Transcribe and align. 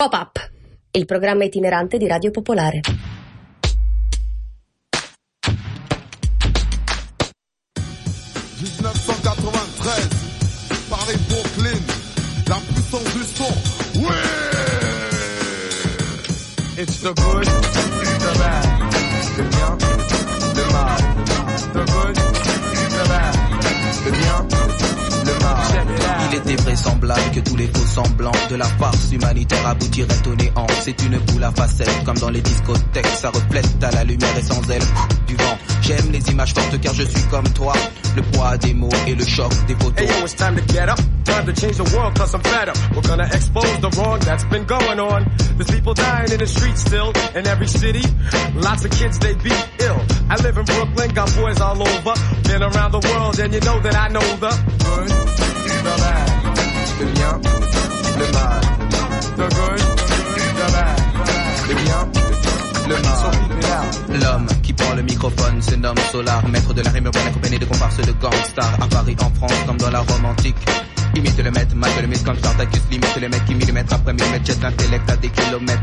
Pop-up, 0.00 0.50
il 0.92 1.04
programma 1.04 1.44
itinerante 1.44 1.98
di 1.98 2.08
Radio 2.08 2.30
Popolare. 2.30 2.80
Paris, 10.88 11.18
Brooklyn, 11.28 11.78
la 12.46 12.58
puissance 12.72 13.12
du 13.12 13.24
son. 13.24 13.52
Ouais! 14.00 14.08
It's 16.78 17.02
the 17.02 17.12
good, 17.12 17.44
the 17.44 18.38
bad, 18.38 18.64
le 19.36 19.44
bien, 19.50 19.99
vraisemblable 26.60 27.30
que 27.34 27.40
tous 27.40 27.56
les 27.56 27.66
faux 27.66 27.86
semblants 27.86 28.32
de 28.50 28.56
la 28.56 28.64
farce 28.64 29.12
humanitaire 29.12 29.66
aboutiraient 29.66 30.26
au 30.26 30.34
néant. 30.34 30.66
C'est 30.82 31.00
une 31.02 31.18
boule 31.18 31.44
à 31.44 31.50
facettes, 31.50 32.04
comme 32.04 32.18
dans 32.18 32.30
les 32.30 32.40
discothèques, 32.40 33.06
ça 33.06 33.30
reflète 33.30 33.82
à 33.82 33.90
la 33.90 34.04
lumière 34.04 34.36
et 34.36 34.42
sans 34.42 34.62
elle 34.70 34.82
du 35.26 35.36
vent. 35.36 35.58
J'aime 35.82 36.10
les 36.12 36.30
images 36.30 36.54
fortes 36.54 36.80
car 36.80 36.94
je 36.94 37.02
suis 37.02 37.22
comme 37.30 37.48
toi. 37.50 37.72
Le 38.16 38.22
poids 38.22 38.56
des 38.58 38.74
mots 38.74 38.88
et 39.06 39.14
le 39.14 39.24
choc 39.24 39.52
des 39.66 39.74
photos. 39.74 39.98
Hey 39.98 40.06
yo, 40.06 40.24
it's 40.24 40.34
time 40.34 40.56
to 40.56 40.62
get 40.72 40.88
up. 40.88 40.98
Time 41.24 41.46
to 41.46 41.52
change 41.52 41.76
the 41.76 41.96
world 41.96 42.18
cause 42.18 42.34
I'm 42.34 42.42
fed 42.42 42.68
up. 42.68 42.76
We're 42.94 43.02
gonna 43.02 43.28
expose 43.32 43.80
the 43.80 43.90
wrong 43.96 44.18
that's 44.20 44.44
been 44.44 44.64
going 44.64 44.98
on. 44.98 45.26
There's 45.56 45.70
people 45.70 45.94
dying 45.94 46.32
in 46.32 46.38
the 46.38 46.46
streets 46.46 46.80
still, 46.80 47.12
in 47.34 47.46
every 47.46 47.68
city. 47.68 48.02
Lots 48.54 48.84
of 48.84 48.90
kids, 48.90 49.18
they 49.18 49.34
be 49.34 49.52
ill. 49.80 50.00
I 50.28 50.36
live 50.42 50.58
in 50.58 50.64
Brooklyn, 50.64 51.10
got 51.14 51.34
boys 51.36 51.60
all 51.60 51.80
over. 51.80 52.14
Been 52.44 52.62
around 52.62 52.92
the 52.92 53.00
world 53.12 53.38
and 53.38 53.54
you 53.54 53.60
know 53.60 53.80
that 53.80 53.94
I 53.94 54.08
know 54.08 54.26
the 54.36 54.50
good 54.78 55.60
the 55.82 55.96
bad, 55.96 56.39
le 57.00 57.06
bien, 57.06 57.40
le 58.18 58.32
mal. 58.32 58.60
The 59.36 59.46
good, 59.54 59.80
the 60.58 60.66
bad, 60.72 60.98
le 61.68 61.74
bien, 61.82 62.00
le 62.88 62.94
mal. 62.94 64.20
L'homme 64.20 64.46
qui 64.62 64.72
prend 64.72 64.94
le 64.94 65.02
microphone 65.02 65.62
se 65.62 65.74
nomme 65.76 65.96
Solar, 66.12 66.46
maître 66.48 66.74
de 66.74 66.82
la 66.82 66.90
rime 66.90 67.06
urbaine 67.06 67.26
accompagné 67.28 67.58
de 67.58 67.64
comparses 67.64 67.96
de 67.98 68.12
gangstar 68.12 68.74
à 68.80 68.86
Paris, 68.86 69.16
en 69.20 69.30
France, 69.30 69.58
comme 69.66 69.78
dans 69.78 69.90
la 69.90 70.00
Rome 70.00 70.26
antique. 70.26 70.56
Imite 71.16 71.38
le 71.38 71.50
maître, 71.50 71.74
mal 71.74 71.90
le 72.00 72.06
mythe 72.06 72.24
comme 72.24 72.36
Spartacus, 72.36 72.82
limite 72.90 73.16
le 73.20 73.28
mec 73.28 73.44
qui 73.46 73.54
millimètre 73.54 73.94
après 73.94 74.12
millimètre 74.12 74.46
jette 74.46 74.62
l'intellect 74.62 75.10
à 75.10 75.16
des 75.16 75.28
kilomètres. 75.30 75.82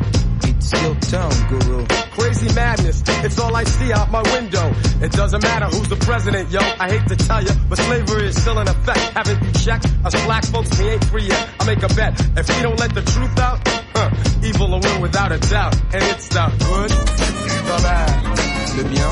It's 0.49 0.71
your 0.71 0.95
town, 0.95 1.31
guru. 1.49 1.85
Crazy 2.11 2.53
madness, 2.55 3.03
it's 3.23 3.39
all 3.39 3.55
I 3.55 3.63
see 3.63 3.91
out 3.91 4.09
my 4.11 4.21
window. 4.33 4.71
It 5.01 5.11
doesn't 5.11 5.43
matter 5.43 5.65
who's 5.65 5.89
the 5.89 5.97
president, 5.97 6.49
yo. 6.51 6.59
I 6.79 6.89
hate 6.89 7.07
to 7.07 7.15
tell 7.15 7.43
you, 7.43 7.51
but 7.69 7.77
slavery 7.77 8.27
is 8.27 8.41
still 8.41 8.59
in 8.59 8.67
effect. 8.67 8.99
Haven't 9.15 9.43
you 9.43 9.51
checked? 9.51 9.85
Us 10.05 10.15
black 10.25 10.45
folks, 10.45 10.77
we 10.79 10.85
ain't 10.89 11.03
free 11.05 11.27
yet. 11.27 11.49
I 11.59 11.65
make 11.65 11.83
a 11.83 11.89
bet. 11.89 12.19
If 12.37 12.55
we 12.55 12.61
don't 12.61 12.79
let 12.79 12.93
the 12.93 13.01
truth 13.01 13.37
out, 13.39 13.59
huh, 13.95 14.09
evil 14.43 14.69
will 14.71 14.79
win 14.79 15.01
without 15.01 15.31
a 15.31 15.39
doubt. 15.39 15.75
And 15.93 16.03
it's 16.03 16.27
the 16.29 16.45
good, 16.65 16.89
the 16.89 17.77
bad, 17.83 18.77
le 18.77 18.83
bien, 18.89 19.11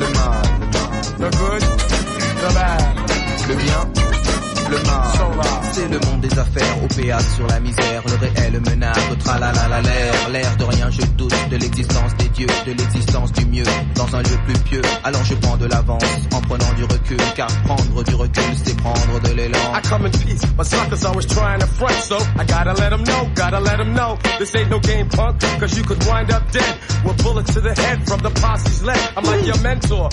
le 0.00 0.08
mal. 0.16 0.42
The 1.18 1.30
good, 1.38 1.62
the 2.42 2.50
bad, 2.54 3.48
le 3.48 3.56
bien, 3.56 3.80
le 4.70 4.78
mal. 4.84 5.18
C'est 5.72 5.88
le 5.88 6.00
monde 6.00 6.20
des 6.20 6.38
affaires, 6.38 6.82
au 6.82 6.88
péage 6.88 7.22
sur 7.36 7.46
la 7.46 7.60
misère, 7.60 8.02
le 8.06 8.14
réel 8.16 8.37
tralala 9.18 9.80
l'air, 9.82 10.28
l'air 10.30 10.56
de 10.56 10.64
rien, 10.64 10.90
je 10.90 11.02
doute 11.16 11.34
de 11.50 11.56
l'existence 11.56 12.14
des 12.16 12.28
dieux, 12.28 12.46
de 12.66 12.72
l'existence 12.72 13.32
du 13.32 13.46
mieux, 13.46 13.64
dans 13.94 14.14
un 14.14 14.22
lieu 14.22 14.38
plus 14.46 14.58
pieux. 14.64 14.82
Alors 15.04 15.24
je 15.24 15.34
prends 15.34 15.56
de 15.56 15.66
l'avance, 15.66 16.02
en 16.34 16.40
prenant 16.40 16.72
du 16.74 16.84
recul, 16.84 17.18
car 17.36 17.48
prendre 17.64 18.04
du 18.04 18.14
recul, 18.14 18.42
c'est 18.64 18.76
prendre 18.76 19.20
de 19.20 19.34
l'élan. 19.34 19.58
I 19.74 19.80
come 19.88 20.06
in 20.06 20.10
peace, 20.10 20.44
but 20.56 20.66
suckers 20.66 21.04
always 21.04 21.26
trying 21.26 21.60
to 21.60 21.66
front, 21.66 21.94
so 21.94 22.16
I 22.16 22.44
gotta 22.44 22.74
let 22.74 22.90
them 22.90 23.04
know, 23.04 23.28
gotta 23.34 23.60
let 23.60 23.78
them 23.78 23.94
know, 23.94 24.18
this 24.38 24.54
ain't 24.54 24.70
no 24.70 24.78
game 24.80 25.08
punk, 25.08 25.40
cause 25.60 25.76
you 25.76 25.84
could 25.84 26.02
wind 26.06 26.30
up 26.30 26.50
dead, 26.50 26.78
with 27.04 27.22
bullets 27.22 27.54
to 27.54 27.60
the 27.60 27.74
head 27.74 28.06
from 28.06 28.20
the 28.20 28.30
posse's 28.30 28.82
leg. 28.82 28.98
I'm 29.16 29.24
like 29.24 29.44
your 29.46 29.60
mentor, 29.60 30.08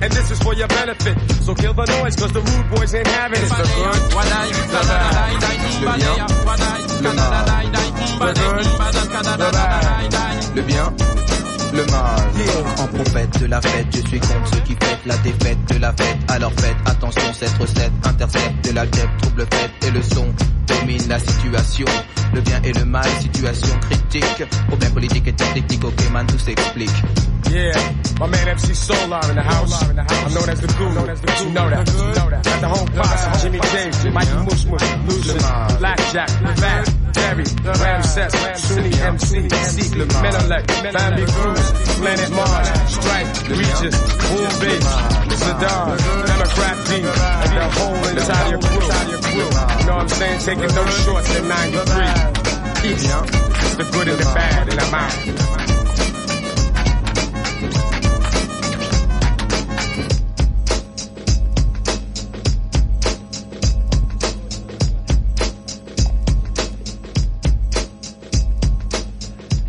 and 0.00 0.12
this 0.12 0.30
is 0.30 0.38
for 0.40 0.54
your 0.54 0.68
benefit, 0.68 1.18
so 1.42 1.54
kill 1.54 1.74
the 1.74 1.84
noise, 1.86 2.16
cause 2.16 2.32
the 2.32 2.40
rude 2.40 2.70
boys 2.70 2.94
ain't 2.94 3.06
having 3.06 3.42
it. 3.42 3.48
The 3.48 3.56
good, 3.74 4.18
le 5.80 5.92
bien, 5.96 6.26
le 7.02 7.12
mal, 7.14 7.46
le 10.54 10.62
bien, 10.62 10.92
le 11.72 11.86
mal. 11.86 12.18
En 12.78 12.86
prophète 12.88 13.40
de 13.40 13.46
la 13.46 13.60
fête, 13.60 13.86
je 13.92 14.00
suis 14.08 14.20
contre 14.20 14.48
ceux 14.54 14.60
qui 14.60 14.72
fêtent 14.74 15.06
la 15.06 15.16
défaite 15.18 15.58
de 15.72 15.78
la 15.78 15.92
fête. 15.92 16.18
Alors 16.28 16.52
faites 16.52 16.76
attention, 16.86 17.32
cette 17.32 17.56
recette 17.58 17.92
intercepte 18.04 18.68
de 18.68 18.74
la 18.74 18.86
guêpe, 18.86 19.10
trouble 19.22 19.46
fête 19.50 19.70
et 19.86 19.90
le 19.90 20.02
son 20.02 20.26
domine 20.66 21.08
la 21.08 21.18
situation. 21.18 21.86
Le 22.34 22.40
bien 22.40 22.60
et 22.62 22.72
le 22.72 22.84
mal, 22.84 23.08
situation 23.20 23.78
critique. 23.80 24.44
Problème 24.68 24.92
politique 24.92 25.28
et 25.28 25.32
technique, 25.32 25.84
ok 25.84 26.10
man, 26.12 26.26
tout 26.26 26.38
s'explique. 26.38 26.90
Yeah, 27.48 27.72
my 28.20 28.26
man 28.26 28.48
MC 28.48 28.74
Solar 28.74 29.20
in 29.30 29.36
the 29.36 29.42
house. 29.42 29.72
I'm 29.82 30.34
known 30.34 30.48
as 30.50 30.60
the 30.60 30.68
guru. 30.76 31.00
You 31.00 31.52
know 31.54 31.70
that. 31.70 31.88
At 32.46 32.60
the 32.60 32.68
home 32.68 32.88
posse, 32.88 33.42
Jimmy 33.42 33.60
James, 33.72 34.04
Mikey 34.04 34.36
Mush 34.44 34.64
Mush, 34.66 34.84
Lucian, 35.08 35.40
Blackjack, 35.78 36.28
Fat, 36.28 36.84
Terry, 37.14 37.44
Ramses, 37.64 38.32
Sunni 38.60 38.92
MC, 38.92 39.48
Seek, 39.48 39.92
Menelec, 39.96 40.64
Family 40.92 41.24
Cruz, 41.24 41.64
Planet 41.96 42.30
Mars, 42.36 42.68
Stripe, 42.92 43.30
Regis, 43.48 43.96
Boom 43.96 44.52
Bass, 44.60 44.86
Saddam, 45.40 45.96
Democrat 46.28 46.76
D, 46.84 46.90
and 47.00 47.52
the 47.56 47.64
whole 47.80 48.04
entire 48.12 48.58
crew. 48.60 48.92
You 49.32 49.86
know 49.86 49.96
what 49.96 50.02
I'm 50.02 50.08
saying? 50.08 50.40
Taking 50.40 50.74
no 50.74 50.84
shorts 50.86 51.30
at 51.32 51.44
93. 51.44 52.48
Peace. 52.82 53.08
It's 53.08 53.76
the 53.76 53.84
good 53.90 54.08
and 54.08 54.18
the 54.18 54.24
bad, 54.34 54.68
and 54.68 54.80
I'm 54.80 54.94
out. 54.94 55.77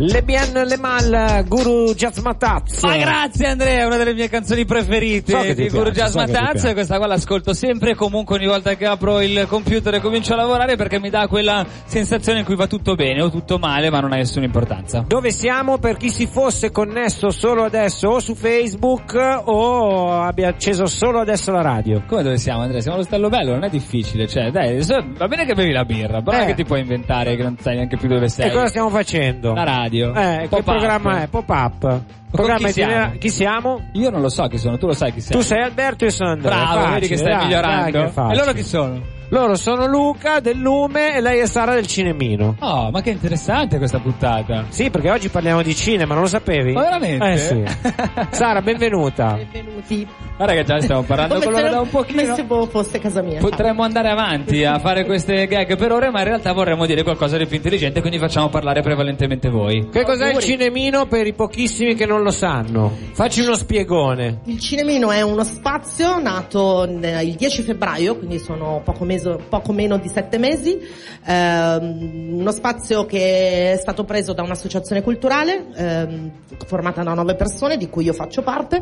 Le 0.01 0.23
Bien 0.23 0.53
Le 0.53 0.77
Mal, 0.77 1.43
Guru 1.45 1.93
Jazzmataz. 1.93 2.83
Ma 2.83 2.95
grazie 2.95 3.47
Andrea, 3.47 3.81
è 3.81 3.85
una 3.85 3.97
delle 3.97 4.13
mie 4.13 4.29
canzoni 4.29 4.63
preferite 4.63 5.33
so 5.33 5.53
di 5.53 5.67
Guru 5.67 5.89
Jazzmataz. 5.89 6.61
So 6.61 6.71
questa 6.71 6.95
qua 6.95 7.07
l'ascolto 7.07 7.53
sempre 7.53 7.91
e 7.91 7.95
comunque 7.95 8.37
ogni 8.37 8.45
volta 8.45 8.75
che 8.75 8.85
apro 8.85 9.19
il 9.19 9.45
computer 9.49 9.95
e 9.95 9.99
comincio 9.99 10.31
a 10.31 10.37
lavorare 10.37 10.77
perché 10.77 11.01
mi 11.01 11.09
dà 11.09 11.27
quella 11.27 11.65
sensazione 11.83 12.39
in 12.39 12.45
cui 12.45 12.55
va 12.55 12.65
tutto 12.65 12.95
bene 12.95 13.21
o 13.23 13.29
tutto 13.29 13.57
male 13.57 13.89
ma 13.89 13.99
non 13.99 14.13
ha 14.13 14.15
nessuna 14.15 14.45
importanza. 14.45 15.03
Dove 15.05 15.31
siamo 15.31 15.79
per 15.79 15.97
chi 15.97 16.09
si 16.09 16.27
fosse 16.27 16.71
connesso 16.71 17.29
solo 17.29 17.65
adesso 17.65 18.07
o 18.07 18.19
su 18.21 18.35
Facebook 18.35 19.15
o 19.43 20.21
abbia 20.21 20.47
acceso 20.47 20.85
solo 20.85 21.19
adesso 21.19 21.51
la 21.51 21.61
radio? 21.61 22.03
Come 22.07 22.23
dove 22.23 22.37
siamo 22.37 22.61
Andrea? 22.61 22.79
Siamo 22.79 22.95
allo 22.95 23.05
Stello 23.05 23.27
Bello, 23.27 23.51
non 23.51 23.65
è 23.65 23.69
difficile, 23.69 24.29
cioè 24.29 24.49
dai, 24.49 24.81
va 25.17 25.27
bene 25.27 25.43
che 25.43 25.55
bevi 25.55 25.73
la 25.73 25.83
birra, 25.83 26.21
però 26.21 26.41
eh. 26.41 26.45
che 26.45 26.53
ti 26.53 26.63
puoi 26.63 26.79
inventare 26.79 27.35
che 27.35 27.43
non 27.43 27.57
sai 27.59 27.75
neanche 27.75 27.97
più 27.97 28.07
dove 28.07 28.29
sei. 28.29 28.47
E 28.47 28.53
cosa 28.53 28.67
stiamo 28.67 28.89
facendo? 28.89 29.53
La 29.53 29.65
radio 29.65 29.87
radio. 29.89 30.13
Eh, 30.13 30.47
che 30.47 30.63
programma 30.63 31.21
è? 31.23 31.27
Pop-up. 31.27 32.01
Programma 32.31 32.67
chi 32.67 32.73
siamo? 32.73 33.11
chi 33.17 33.29
siamo? 33.29 33.89
Io 33.93 34.09
non 34.11 34.21
lo 34.21 34.29
so 34.29 34.47
chi 34.47 34.59
sono, 34.59 34.77
tu 34.77 34.85
lo 34.85 34.93
sai 34.93 35.11
chi 35.11 35.19
sei. 35.19 35.35
Tu 35.35 35.41
sei 35.41 35.63
Alberto 35.63 36.05
e 36.05 36.11
sono 36.11 36.29
Andrea. 36.31 36.55
Bravo, 36.55 36.73
facile, 36.73 36.93
vedi 36.93 37.07
che 37.07 37.17
stai 37.17 37.33
dai, 37.33 37.45
migliorando. 37.45 38.11
Dai, 38.13 38.31
e 38.31 38.35
loro 38.35 38.51
chi 38.53 38.63
sono? 38.63 39.01
Loro 39.31 39.53
sono 39.55 39.85
Luca 39.85 40.39
del 40.39 40.57
Lume 40.57 41.15
e 41.15 41.21
lei 41.21 41.39
è 41.39 41.45
Sara 41.45 41.75
del 41.75 41.85
Cinemino. 41.85 42.55
Oh, 42.61 42.89
ma 42.89 43.01
che 43.01 43.11
interessante 43.11 43.77
questa 43.77 43.99
puntata. 43.99 44.65
Sì, 44.69 44.89
perché 44.89 45.11
oggi 45.11 45.29
parliamo 45.29 45.61
di 45.61 45.75
cinema, 45.75 46.15
non 46.15 46.23
lo 46.23 46.29
sapevi? 46.29 46.73
Ma 46.73 46.81
veramente? 46.81 47.31
Eh 47.31 47.37
sì. 47.37 47.63
Sara, 48.31 48.63
benvenuta. 48.63 49.35
Benvenuti. 49.35 50.07
Guarda 50.35 50.55
che 50.55 50.63
già 50.63 50.79
stiamo 50.79 51.03
parlando 51.03 51.39
con 51.41 51.51
loro 51.51 51.69
da 51.69 51.81
un 51.81 51.89
pochino. 51.89 52.21
Come 52.21 52.33
se 52.33 52.69
fosse 52.71 52.99
casa 52.99 53.21
mia. 53.21 53.39
Potremmo 53.39 53.83
andare 53.83 54.09
avanti 54.09 54.63
a 54.63 54.79
fare 54.79 55.05
queste 55.05 55.45
gag 55.47 55.75
per 55.75 55.91
ore, 55.91 56.09
ma 56.09 56.19
in 56.19 56.25
realtà 56.25 56.53
vorremmo 56.53 56.85
dire 56.85 57.03
qualcosa 57.03 57.37
di 57.37 57.45
più 57.45 57.57
intelligente, 57.57 57.99
quindi 57.99 58.17
facciamo 58.17 58.49
parlare 58.49 58.81
prevalentemente 58.81 59.49
voi. 59.49 59.89
Che 59.91 60.03
cos'è 60.03 60.31
il 60.31 60.39
Cinemino 60.39 61.05
per 61.07 61.27
i 61.27 61.33
pochissimi 61.33 61.93
che 61.93 62.05
non 62.05 62.23
lo 62.23 62.31
sanno? 62.31 62.95
Facci 63.11 63.41
uno 63.41 63.55
spiegone. 63.55 64.39
Il 64.45 64.59
Cinemino 64.59 65.11
è 65.11 65.21
uno 65.21 65.43
spazio 65.43 66.19
nato 66.19 66.83
il 66.83 67.35
10 67.35 67.61
febbraio, 67.61 68.15
quindi 68.15 68.39
sono 68.39 68.81
poco, 68.83 69.03
meso, 69.19 69.41
poco 69.49 69.73
meno 69.73 69.97
di 69.97 70.07
sette 70.07 70.37
mesi, 70.37 70.79
ehm, 71.25 72.37
uno 72.39 72.51
spazio 72.51 73.05
che 73.05 73.73
è 73.73 73.77
stato 73.77 74.05
preso 74.05 74.33
da 74.33 74.41
un'associazione 74.41 75.01
culturale 75.01 75.65
ehm, 75.75 76.31
formata 76.65 77.03
da 77.03 77.13
nove 77.13 77.35
persone, 77.35 77.77
di 77.77 77.89
cui 77.89 78.05
io 78.05 78.13
faccio 78.13 78.41
parte, 78.41 78.81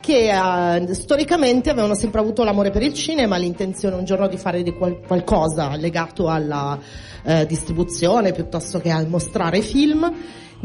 che 0.00 0.30
eh, 0.30 0.94
storicamente 0.94 1.70
avevano 1.70 1.94
sempre 1.94 2.20
avuto 2.20 2.42
l'amore 2.44 2.70
per 2.70 2.82
il 2.82 2.92
cinema, 2.92 3.36
l'intenzione 3.36 3.96
un 3.96 4.04
giorno 4.04 4.26
di 4.26 4.36
fare 4.36 4.62
di 4.62 4.72
qual- 4.72 5.00
qualcosa 5.06 5.76
legato 5.76 6.28
alla 6.28 6.78
eh, 7.22 7.46
distribuzione 7.46 8.32
piuttosto 8.32 8.78
che 8.80 8.90
al 8.90 9.08
mostrare 9.08 9.60
film 9.60 10.12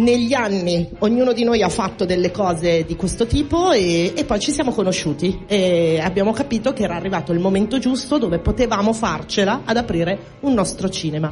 negli 0.01 0.33
anni 0.33 0.89
ognuno 0.99 1.31
di 1.31 1.43
noi 1.43 1.61
ha 1.61 1.69
fatto 1.69 2.05
delle 2.05 2.31
cose 2.31 2.83
di 2.85 2.95
questo 2.95 3.25
tipo 3.25 3.71
e, 3.71 4.13
e, 4.15 4.25
poi 4.25 4.39
ci 4.39 4.51
siamo 4.51 4.71
conosciuti 4.71 5.43
e 5.47 5.99
abbiamo 6.03 6.33
capito 6.33 6.73
che 6.73 6.83
era 6.83 6.95
arrivato 6.95 7.31
il 7.31 7.39
momento 7.39 7.77
giusto 7.77 8.17
dove 8.17 8.39
potevamo 8.39 8.93
farcela 8.93 9.61
ad 9.63 9.77
aprire 9.77 10.37
un 10.41 10.53
nostro 10.53 10.89
cinema. 10.89 11.31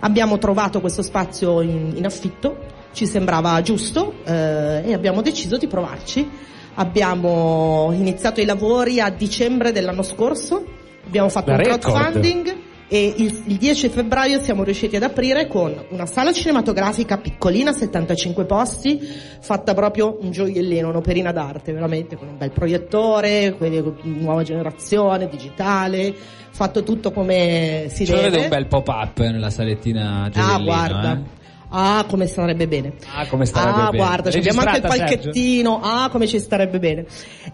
Abbiamo 0.00 0.38
trovato 0.38 0.80
questo 0.80 1.02
spazio 1.02 1.60
in, 1.60 1.92
in 1.96 2.04
affitto, 2.04 2.56
ci 2.92 3.06
sembrava 3.06 3.60
giusto 3.62 4.14
eh, 4.24 4.82
e 4.84 4.92
abbiamo 4.92 5.20
deciso 5.20 5.56
di 5.56 5.66
provarci. 5.66 6.28
Abbiamo 6.76 7.90
iniziato 7.92 8.40
i 8.40 8.44
lavori 8.44 9.00
a 9.00 9.08
dicembre 9.08 9.72
dell'anno 9.72 10.02
scorso, 10.02 10.64
abbiamo 11.06 11.28
fatto 11.28 11.46
Da 11.46 11.52
un 11.52 11.58
record. 11.58 11.80
crowdfunding 11.80 12.56
e 12.94 13.12
il, 13.16 13.42
il 13.46 13.56
10 13.56 13.88
febbraio 13.88 14.40
siamo 14.40 14.62
riusciti 14.62 14.94
ad 14.94 15.02
aprire 15.02 15.48
con 15.48 15.74
una 15.88 16.06
sala 16.06 16.32
cinematografica 16.32 17.18
piccolina, 17.18 17.72
75 17.72 18.44
posti, 18.44 19.00
fatta 19.40 19.74
proprio 19.74 20.16
un 20.20 20.30
gioiellino, 20.30 20.90
un'operina 20.90 21.32
d'arte, 21.32 21.72
veramente, 21.72 22.14
con 22.16 22.28
un 22.28 22.36
bel 22.38 22.52
proiettore, 22.52 23.56
quelli 23.58 23.82
nuova 24.02 24.44
generazione, 24.44 25.28
digitale, 25.28 26.14
fatto 26.50 26.84
tutto 26.84 27.10
come 27.10 27.86
si 27.88 28.06
lo 28.06 28.14
deve. 28.14 28.30
vedo 28.30 28.42
un 28.44 28.48
bel 28.48 28.66
pop-up 28.68 29.18
nella 29.18 29.50
salettina 29.50 30.26
Ah, 30.26 30.30
Gioiellino, 30.30 30.62
guarda. 30.64 31.12
eh. 31.14 31.42
Ah, 31.76 32.04
come 32.08 32.26
starebbe 32.26 32.68
bene. 32.68 32.92
Ah, 33.12 33.26
come 33.26 33.46
starebbe 33.46 33.80
ah, 33.80 33.90
bene. 33.90 33.96
guarda, 33.96 34.30
ci 34.30 34.38
abbiamo 34.38 34.60
anche 34.60 34.76
il 34.76 34.82
Sergio? 34.88 35.04
palchettino. 35.04 35.80
Ah, 35.82 36.08
come 36.08 36.28
ci 36.28 36.38
starebbe 36.38 36.78
bene. 36.78 37.04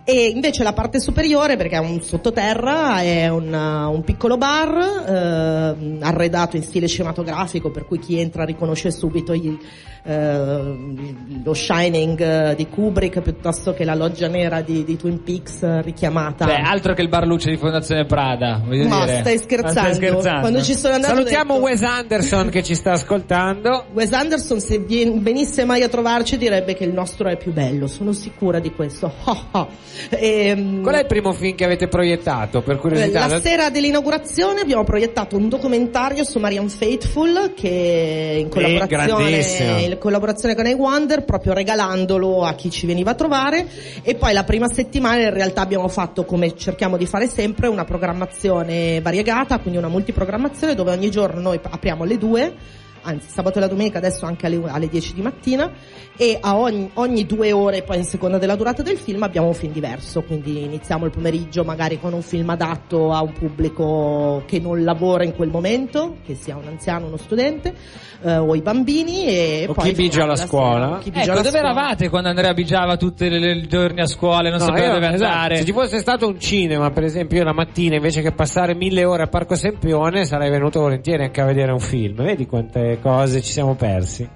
E 0.04 0.26
invece 0.26 0.62
la 0.62 0.74
parte 0.74 1.00
superiore, 1.00 1.56
perché 1.56 1.76
è 1.76 1.78
un 1.78 2.02
sottoterra, 2.02 3.00
è 3.00 3.28
un, 3.28 3.50
uh, 3.50 3.90
un 3.90 4.02
piccolo 4.04 4.36
bar 4.36 4.76
eh, 4.76 5.98
arredato 6.00 6.56
in 6.56 6.62
stile 6.62 6.86
cinematografico, 6.86 7.70
per 7.70 7.86
cui 7.86 7.98
chi 7.98 8.18
entra 8.18 8.44
riconosce 8.44 8.90
subito 8.90 9.32
il, 9.32 9.58
eh, 10.02 11.42
lo 11.42 11.54
Shining 11.54 12.54
di 12.54 12.68
Kubrick 12.68 13.20
piuttosto 13.20 13.72
che 13.72 13.84
la 13.84 13.94
loggia 13.94 14.28
nera 14.28 14.60
di, 14.60 14.84
di 14.84 14.96
Twin 14.96 15.22
Peaks 15.22 15.80
richiamata. 15.80 16.46
Cioè, 16.46 16.60
altro 16.60 16.92
che 16.94 17.02
il 17.02 17.08
Barlucci 17.08 17.50
di 17.50 17.56
Fondazione 17.56 18.04
Prada, 18.04 18.60
Ma 18.64 19.06
stai 19.06 19.36
Ma 19.36 19.40
scherzando? 19.40 19.70
stai 19.70 19.94
scherzando? 19.94 20.40
Quando 20.40 20.62
ci 20.62 20.74
sono 20.74 20.94
andato 20.94 21.14
Salutiamo 21.14 21.54
detto- 21.54 21.64
Wes 21.64 21.82
Anderson 21.82 22.48
che 22.50 22.62
ci 22.62 22.74
sta 22.74 22.92
ascoltando. 22.92 23.86
Wes 23.92 24.09
Anderson 24.12 24.60
se 24.60 24.78
venisse 24.78 25.64
mai 25.64 25.82
a 25.82 25.88
trovarci 25.88 26.36
direbbe 26.36 26.74
che 26.74 26.84
il 26.84 26.92
nostro 26.92 27.28
è 27.28 27.36
più 27.36 27.52
bello, 27.52 27.86
sono 27.86 28.12
sicura 28.12 28.58
di 28.58 28.70
questo. 28.72 29.12
Ehm, 30.10 30.82
Qual 30.82 30.94
è 30.94 31.00
il 31.00 31.06
primo 31.06 31.32
film 31.32 31.54
che 31.54 31.64
avete 31.64 31.88
proiettato, 31.88 32.62
per 32.62 32.78
curiosità? 32.78 33.26
la 33.26 33.40
sera 33.40 33.70
dell'inaugurazione 33.70 34.60
abbiamo 34.60 34.84
proiettato 34.84 35.36
un 35.36 35.48
documentario 35.48 36.24
su 36.24 36.38
Marian 36.38 36.68
Faithful 36.68 37.52
che 37.54 38.36
in 38.40 38.48
collaborazione, 38.48 39.84
in 39.84 39.98
collaborazione 39.98 40.54
con 40.54 40.66
I 40.66 40.72
Wonder, 40.72 41.24
proprio 41.24 41.52
regalandolo 41.52 42.44
a 42.44 42.54
chi 42.54 42.70
ci 42.70 42.86
veniva 42.86 43.10
a 43.10 43.14
trovare 43.14 43.66
e 44.02 44.14
poi 44.14 44.32
la 44.32 44.44
prima 44.44 44.68
settimana 44.68 45.22
in 45.22 45.34
realtà 45.34 45.60
abbiamo 45.60 45.88
fatto 45.88 46.24
come 46.24 46.56
cerchiamo 46.56 46.96
di 46.96 47.06
fare 47.06 47.26
sempre 47.26 47.68
una 47.68 47.84
programmazione 47.84 49.00
variegata, 49.00 49.58
quindi 49.58 49.78
una 49.78 49.88
multiprogrammazione 49.88 50.74
dove 50.74 50.92
ogni 50.92 51.10
giorno 51.10 51.40
noi 51.40 51.60
apriamo 51.62 52.04
alle 52.04 52.18
due 52.18 52.54
anzi 53.02 53.28
sabato 53.30 53.58
e 53.58 53.60
la 53.60 53.66
domenica 53.68 53.98
adesso 53.98 54.26
anche 54.26 54.46
alle, 54.46 54.60
alle 54.66 54.88
10 54.88 55.14
di 55.14 55.22
mattina 55.22 55.70
e 56.16 56.36
a 56.40 56.56
ogni, 56.58 56.90
ogni 56.94 57.24
due 57.26 57.52
ore 57.52 57.82
poi 57.82 57.96
in 57.98 58.04
seconda 58.04 58.38
della 58.38 58.56
durata 58.56 58.82
del 58.82 58.98
film 58.98 59.22
abbiamo 59.22 59.46
un 59.48 59.54
film 59.54 59.72
diverso 59.72 60.22
quindi 60.22 60.62
iniziamo 60.64 61.04
il 61.06 61.10
pomeriggio 61.10 61.64
magari 61.64 61.98
con 61.98 62.12
un 62.12 62.22
film 62.22 62.50
adatto 62.50 63.12
a 63.12 63.22
un 63.22 63.32
pubblico 63.32 64.42
che 64.46 64.58
non 64.60 64.82
lavora 64.84 65.24
in 65.24 65.34
quel 65.34 65.48
momento 65.48 66.16
che 66.24 66.34
sia 66.34 66.56
un 66.56 66.66
anziano 66.66 67.06
uno 67.06 67.16
studente 67.16 67.74
eh, 68.22 68.36
o 68.36 68.54
i 68.54 68.60
bambini 68.60 69.26
e 69.26 69.66
O 69.68 69.72
poi 69.72 69.88
chi 69.90 69.94
bigia 69.94 70.22
alla 70.24 70.32
la 70.32 70.36
scuola. 70.36 70.86
sera, 70.86 70.98
chi 70.98 71.10
bigia 71.10 71.22
Ecco, 71.22 71.32
alla 71.32 71.40
dove 71.42 71.58
scuola. 71.58 71.72
eravate 71.72 72.08
quando 72.10 72.28
Andrea 72.28 72.52
bigiava 72.52 72.96
tutti 72.96 73.24
i 73.24 73.66
giorni 73.66 74.00
a 74.00 74.06
scuola 74.06 74.48
e 74.48 74.50
non 74.50 74.58
No, 74.58 74.64
sapeva 74.66 74.86
io- 74.86 74.92
dove 74.92 75.06
esatto, 75.14 75.24
andare? 75.32 75.56
Se 75.56 75.64
ci 75.64 75.72
fosse 75.72 75.98
stato 76.00 76.26
un 76.26 76.38
cinema, 76.38 76.90
per 76.90 77.04
esempio, 77.04 77.38
io 77.38 77.44
la 77.44 77.54
mattina 77.54 77.96
invece 77.96 78.20
che 78.20 78.32
passare 78.32 78.74
mille 78.74 79.04
ore 79.04 79.22
a 79.22 79.26
Parco 79.26 79.54
Sempione, 79.54 80.24
sarei 80.26 80.50
venuto 80.50 80.80
volentieri 80.80 81.22
anche 81.24 81.40
a 81.40 81.46
vedere 81.46 81.72
un 81.72 81.78
film. 81.80 82.22
Vedi 82.22 82.46
quante 82.46 82.89
cose 82.98 83.42
ci 83.42 83.52
siamo 83.52 83.74
persi. 83.74 84.28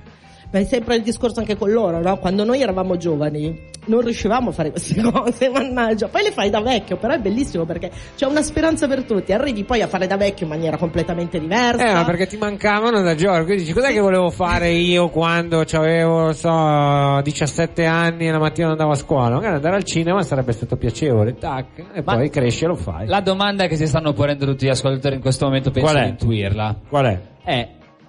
Ma 0.54 0.60
è 0.60 0.64
sempre 0.64 0.94
il 0.94 1.02
discorso 1.02 1.40
anche 1.40 1.56
con 1.56 1.72
loro, 1.72 2.00
no? 2.00 2.16
Quando 2.18 2.44
noi 2.44 2.62
eravamo 2.62 2.96
giovani 2.96 3.72
non 3.86 4.00
riuscivamo 4.02 4.50
a 4.50 4.52
fare 4.52 4.70
queste 4.70 5.00
cose, 5.02 5.50
mannaggia. 5.50 6.08
Poi 6.08 6.22
le 6.22 6.30
fai 6.30 6.48
da 6.48 6.60
vecchio, 6.60 6.96
però 6.96 7.14
è 7.14 7.18
bellissimo 7.18 7.64
perché 7.64 7.90
c'è 8.16 8.26
una 8.26 8.40
speranza 8.40 8.86
per 8.86 9.04
tutti. 9.04 9.32
Arrivi 9.32 9.64
poi 9.64 9.82
a 9.82 9.88
fare 9.88 10.06
da 10.06 10.16
vecchio 10.16 10.46
in 10.46 10.52
maniera 10.52 10.76
completamente 10.76 11.40
diversa. 11.40 11.84
Eh, 11.84 11.92
ma 11.92 12.04
perché 12.04 12.26
ti 12.26 12.36
mancavano 12.36 13.02
da 13.02 13.16
giorni. 13.16 13.44
Quindi 13.44 13.62
dici, 13.62 13.74
cos'è 13.74 13.92
che 13.92 13.98
volevo 13.98 14.30
fare 14.30 14.70
io 14.70 15.08
quando 15.08 15.64
avevo, 15.72 16.20
non 16.20 16.34
so, 16.34 17.20
17 17.22 17.84
anni 17.84 18.28
e 18.28 18.30
la 18.30 18.38
mattina 18.38 18.70
andavo 18.70 18.92
a 18.92 18.96
scuola? 18.96 19.34
Magari 19.34 19.56
andare 19.56 19.74
al 19.74 19.84
cinema 19.84 20.22
sarebbe 20.22 20.52
stato 20.52 20.76
piacevole, 20.76 21.34
tac, 21.34 21.78
e 21.94 22.02
Ma- 22.04 22.14
poi 22.14 22.30
cresci 22.30 22.64
e 22.64 22.68
lo 22.68 22.76
fai. 22.76 23.08
La 23.08 23.20
domanda 23.20 23.66
che 23.66 23.74
si 23.74 23.88
stanno 23.88 24.12
ponendo 24.12 24.46
tutti 24.46 24.66
gli 24.66 24.70
ascoltatori 24.70 25.16
in 25.16 25.20
questo 25.20 25.46
momento 25.46 25.72
penso 25.72 25.98
di 25.98 26.08
intuirla. 26.08 26.76
Qual 26.88 27.06
è? 27.06 27.20
È, 27.44 27.68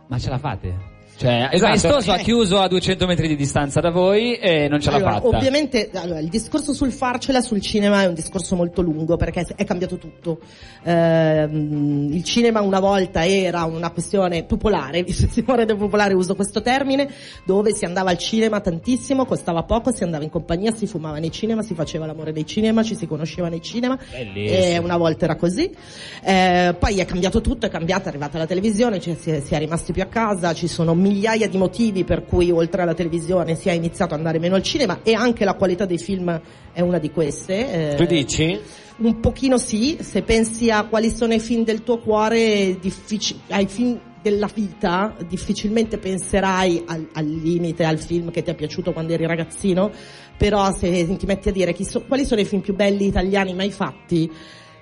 ma 0.09 0.17
ce 0.19 0.29
la 0.29 0.37
fate? 0.37 0.94
Cioè, 1.17 1.31
il 1.31 1.49
Esatto. 1.53 1.69
maestoso 1.69 2.11
ha 2.11 2.17
chiuso 2.17 2.59
a 2.59 2.67
200 2.67 3.05
metri 3.05 3.27
di 3.29 3.35
distanza 3.37 3.79
da 3.79 3.89
voi 3.89 4.35
e 4.35 4.67
non 4.67 4.81
ce 4.81 4.89
l'ha 4.89 4.97
Allora, 4.97 5.13
fatta. 5.13 5.27
ovviamente 5.27 5.89
allora, 5.93 6.19
il 6.19 6.27
discorso 6.27 6.73
sul 6.73 6.91
farcela 6.91 7.39
sul 7.41 7.61
cinema 7.61 8.01
è 8.01 8.05
un 8.05 8.13
discorso 8.13 8.55
molto 8.57 8.81
lungo 8.81 9.15
perché 9.15 9.45
è 9.55 9.63
cambiato 9.63 9.97
tutto. 9.97 10.39
Ehm, 10.83 12.09
il 12.11 12.23
cinema 12.23 12.61
una 12.61 12.79
volta 12.79 13.25
era 13.25 13.63
una 13.63 13.91
questione 13.91 14.43
popolare, 14.43 15.03
visto 15.03 15.27
in 15.39 15.55
rete 15.55 15.75
popolare 15.75 16.13
uso 16.13 16.35
questo 16.35 16.61
termine, 16.61 17.07
dove 17.45 17.73
si 17.73 17.85
andava 17.85 18.09
al 18.09 18.17
cinema 18.17 18.59
tantissimo, 18.59 19.25
costava 19.25 19.63
poco, 19.63 19.93
si 19.93 20.03
andava 20.03 20.23
in 20.23 20.29
compagnia, 20.29 20.73
si 20.75 20.85
fumava 20.87 21.17
nei 21.19 21.31
cinema, 21.31 21.61
si 21.61 21.73
faceva 21.73 22.05
l'amore 22.05 22.31
nei 22.31 22.45
cinema, 22.45 22.83
ci 22.83 22.95
si 22.95 23.07
conosceva 23.07 23.47
nei 23.47 23.61
cinema. 23.61 23.97
Bellissimo. 24.11 24.59
E 24.59 24.77
una 24.79 24.97
volta 24.97 25.25
era 25.25 25.35
così. 25.35 25.71
Eh, 26.23 26.75
poi 26.77 26.99
è 26.99 27.05
cambiato 27.05 27.41
tutto, 27.41 27.65
è 27.65 27.69
cambiata, 27.69 28.05
è 28.05 28.07
arrivata 28.09 28.37
la 28.37 28.45
televisione, 28.45 28.99
cioè 28.99 29.15
si, 29.19 29.31
è, 29.31 29.39
si 29.39 29.53
è 29.53 29.59
rimasti 29.59 29.91
più 29.93 30.01
a 30.01 30.07
casa, 30.07 30.53
ci 30.53 30.67
sono 30.67 30.93
migliaia 31.05 31.47
di 31.47 31.57
motivi 31.57 32.03
per 32.03 32.25
cui 32.25 32.49
oltre 32.49 32.81
alla 32.81 32.95
televisione 32.95 33.55
si 33.55 33.69
è 33.69 33.73
iniziato 33.73 34.13
ad 34.13 34.19
andare 34.19 34.39
meno 34.39 34.55
al 34.55 34.63
cinema 34.63 34.99
e 35.03 35.13
anche 35.13 35.45
la 35.45 35.53
qualità 35.53 35.85
dei 35.85 35.99
film 35.99 36.41
è 36.73 36.81
una 36.81 36.97
di 36.97 37.11
queste. 37.11 37.91
eh, 37.91 37.95
Tu 37.95 38.05
dici? 38.05 38.59
Un 38.97 39.19
pochino 39.19 39.57
sì, 39.57 39.97
se 40.01 40.21
pensi 40.21 40.71
a 40.71 40.85
quali 40.85 41.11
sono 41.11 41.33
i 41.33 41.39
film 41.39 41.63
del 41.63 41.83
tuo 41.83 41.99
cuore, 41.99 42.77
diffici- 42.79 43.39
ai 43.49 43.67
film 43.67 43.99
della 44.21 44.49
vita, 44.51 45.15
difficilmente 45.27 45.97
penserai 45.97 46.83
al, 46.87 47.07
al 47.13 47.25
limite 47.25 47.83
al 47.83 47.99
film 47.99 48.31
che 48.31 48.41
ti 48.41 48.49
è 48.49 48.55
piaciuto 48.55 48.91
quando 48.91 49.13
eri 49.13 49.27
ragazzino, 49.27 49.91
però 50.35 50.73
se 50.73 51.15
ti 51.17 51.25
metti 51.27 51.49
a 51.49 51.51
dire 51.51 51.75
so- 51.83 52.03
quali 52.07 52.25
sono 52.25 52.41
i 52.41 52.45
film 52.45 52.61
più 52.61 52.73
belli 52.73 53.05
italiani 53.05 53.53
mai 53.53 53.69
fatti, 53.71 54.31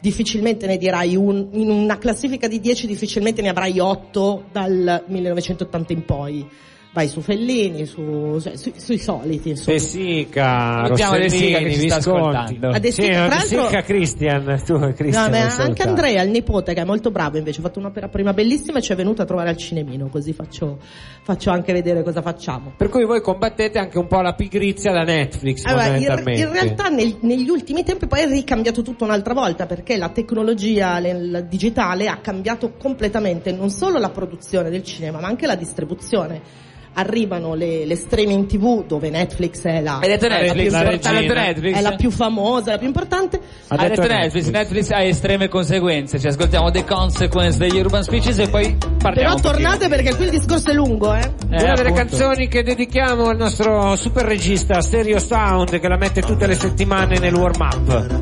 difficilmente 0.03 0.67
ne 0.67 0.75
dirai 0.75 1.15
un, 1.15 1.47
in 1.53 1.69
una 1.69 1.97
classifica 1.97 2.49
di 2.49 2.59
10 2.59 2.87
difficilmente 2.87 3.41
ne 3.41 3.47
avrai 3.47 3.79
8 3.79 4.47
dal 4.51 5.05
1980 5.07 5.93
in 5.93 6.03
poi. 6.03 6.45
Vai 6.93 7.07
su 7.07 7.21
Fellini, 7.21 7.87
su, 7.87 8.37
cioè, 8.39 8.55
su- 8.55 8.71
sui 8.75 8.99
soliti, 8.99 9.49
insomma. 9.49 9.77
De 9.77 9.83
Sica, 9.83 10.85
Sica 10.93 11.07
Rossellini, 11.17 11.63
che 11.63 11.73
ci 11.73 11.87
sta 11.89 11.95
Visconti. 11.95 12.19
ascoltando. 12.37 12.69
A 12.69 12.77
De 12.79 12.91
Sì, 12.91 13.01
Sica, 13.01 13.21
De 13.23 13.27
l'altro- 13.29 13.65
Sica 13.65 13.81
Christian, 13.81 14.61
tu 14.63 14.79
Christian 14.93 15.31
No, 15.31 15.63
anche. 15.63 15.81
Andrea, 15.81 16.21
il 16.21 16.29
nipote, 16.29 16.75
che 16.75 16.81
è 16.81 16.85
molto 16.85 17.09
bravo 17.09 17.37
invece, 17.39 17.61
ha 17.61 17.63
fatto 17.63 17.79
un'opera 17.79 18.09
prima 18.09 18.31
bellissima 18.33 18.77
e 18.77 18.81
ci 18.83 18.91
è 18.91 18.95
venuto 18.95 19.23
a 19.23 19.25
trovare 19.25 19.49
al 19.49 19.57
cinemino, 19.57 20.07
così 20.09 20.33
faccio, 20.33 20.77
faccio 21.23 21.49
anche 21.49 21.73
vedere 21.73 22.03
cosa 22.03 22.21
facciamo. 22.21 22.73
Per 22.77 22.89
cui 22.89 23.05
voi 23.05 23.21
combattete 23.21 23.79
anche 23.79 23.97
un 23.97 24.05
po' 24.05 24.21
la 24.21 24.35
pigrizia 24.35 24.91
da 24.91 25.01
Netflix, 25.01 25.63
Allora, 25.65 25.85
in, 25.87 25.93
fondamentalmente. 25.95 26.41
in 26.41 26.51
realtà 26.51 26.89
nel- 26.89 27.17
negli 27.21 27.49
ultimi 27.49 27.83
tempi 27.83 28.05
poi 28.05 28.19
è 28.21 28.27
ricambiato 28.27 28.83
tutto 28.83 29.03
un'altra 29.03 29.33
volta 29.33 29.65
perché 29.65 29.97
la 29.97 30.09
tecnologia 30.09 30.99
il 30.99 31.47
digitale 31.49 32.07
ha 32.07 32.17
cambiato 32.17 32.73
completamente 32.77 33.51
non 33.51 33.71
solo 33.71 33.97
la 33.97 34.09
produzione 34.11 34.69
del 34.69 34.83
cinema 34.83 35.19
ma 35.19 35.27
anche 35.27 35.47
la 35.47 35.55
distribuzione. 35.55 36.61
Arrivano 36.93 37.55
le, 37.55 37.85
le 37.85 37.95
streaming 37.95 38.45
tv 38.45 38.85
dove 38.85 39.09
Netflix 39.09 39.63
è 39.63 39.81
la, 39.81 39.99
è 39.99 40.07
la 40.07 40.27
Netflix? 40.27 40.69
più 40.69 41.11
la 41.11 41.41
Netflix? 41.41 41.75
è 41.75 41.81
la 41.81 41.95
più 41.95 42.11
famosa, 42.11 42.71
la 42.71 42.77
più 42.77 42.87
importante. 42.87 43.39
Ha 43.67 43.77
detto 43.77 44.01
detto 44.01 44.13
Netflix, 44.13 44.47
Netflix 44.49 44.89
ha 44.91 45.01
estreme 45.01 45.47
conseguenze, 45.47 46.19
ci 46.19 46.27
ascoltiamo 46.27 46.71
The 46.71 46.83
Consequence 46.83 47.57
degli 47.57 47.79
Urban 47.79 48.03
Speeches 48.03 48.37
e 48.39 48.49
poi 48.49 48.77
parliamo 48.97 49.35
Però 49.35 49.51
tornate 49.51 49.87
perché 49.87 50.15
qui 50.15 50.25
il 50.25 50.31
discorso 50.31 50.69
è 50.71 50.73
lungo, 50.73 51.13
eh. 51.13 51.31
Eh, 51.49 51.63
Una 51.63 51.73
delle 51.73 51.93
canzoni 51.93 52.47
che 52.47 52.63
dedichiamo 52.63 53.29
al 53.29 53.37
nostro 53.37 53.95
super 53.95 54.25
regista 54.25 54.81
Stereo 54.81 55.19
Sound 55.19 55.79
che 55.79 55.87
la 55.87 55.97
mette 55.97 56.21
tutte 56.21 56.47
le 56.47 56.55
settimane 56.55 57.17
nel 57.19 57.33
warm 57.33 57.61
up. 57.61 58.21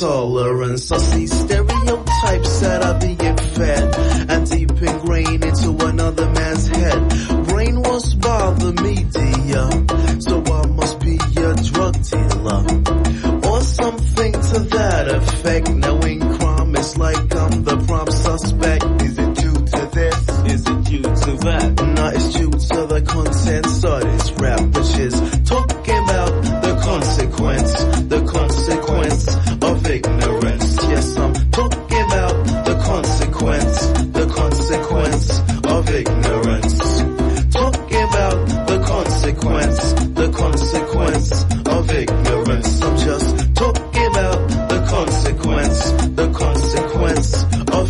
Intolerance. 0.00 0.92
I 0.92 0.98
see 0.98 1.26
stereotypes 1.26 2.60
that 2.60 2.84
are 2.84 2.98
being 3.00 3.36
fed 3.36 4.30
and 4.30 4.50
deep 4.50 4.70
ingrained 4.70 5.44
into 5.44 5.86
another 5.86 6.30
man's 6.30 6.68
head. 6.68 6.98
Brainwashed 7.48 8.20
by 8.20 8.52
the 8.52 8.72
media, 8.82 10.20
so 10.20 10.42
I 10.44 10.66
must 10.66 11.00
be 11.00 11.16
a 11.16 11.54
drug 11.70 11.94
dealer 12.10 13.50
or 13.50 13.60
something 13.60 14.32
to 14.32 14.58
that 14.76 15.08
effect. 15.08 15.68
Knowing 15.70 15.97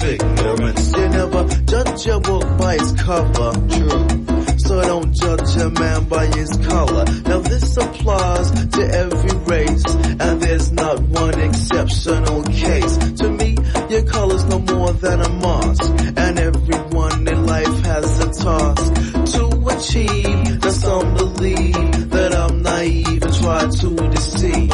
ignorance. 0.09 0.93
You 0.97 1.09
never 1.09 1.45
judge 1.65 2.07
a 2.07 2.21
book 2.21 2.59
by 2.59 2.75
its 2.75 2.93
cover. 3.03 3.53
True. 3.69 4.59
So 4.59 4.83
don't 4.83 5.15
judge 5.15 5.57
a 5.57 5.71
man 5.71 6.05
by 6.09 6.27
his 6.27 6.51
color. 6.57 7.05
Now 7.25 7.41
this 7.41 7.77
applies 7.77 8.51
to 8.51 8.83
every 8.83 9.39
race, 9.47 9.85
and 9.95 10.43
there's 10.43 10.73
not 10.73 11.01
one 11.01 11.39
exceptional 11.41 12.43
case. 12.45 12.97
To 13.21 13.31
me, 13.31 13.57
your 13.89 14.05
color's 14.05 14.45
no 14.45 14.59
more 14.59 14.93
than 14.93 15.21
a 15.21 15.31
mask, 15.31 15.91
and 16.17 16.39
everyone 16.39 17.29
in 17.29 17.47
life 17.47 17.81
has 17.85 18.19
a 18.21 18.45
task 18.45 18.95
to 19.35 19.45
achieve. 19.77 20.63
Now 20.63 20.71
some 20.71 21.15
believe 21.15 22.11
that 22.11 22.35
I'm 22.35 22.63
naive 22.63 23.23
and 23.23 23.35
try 23.35 23.61
to 23.81 24.11
deceive, 24.11 24.71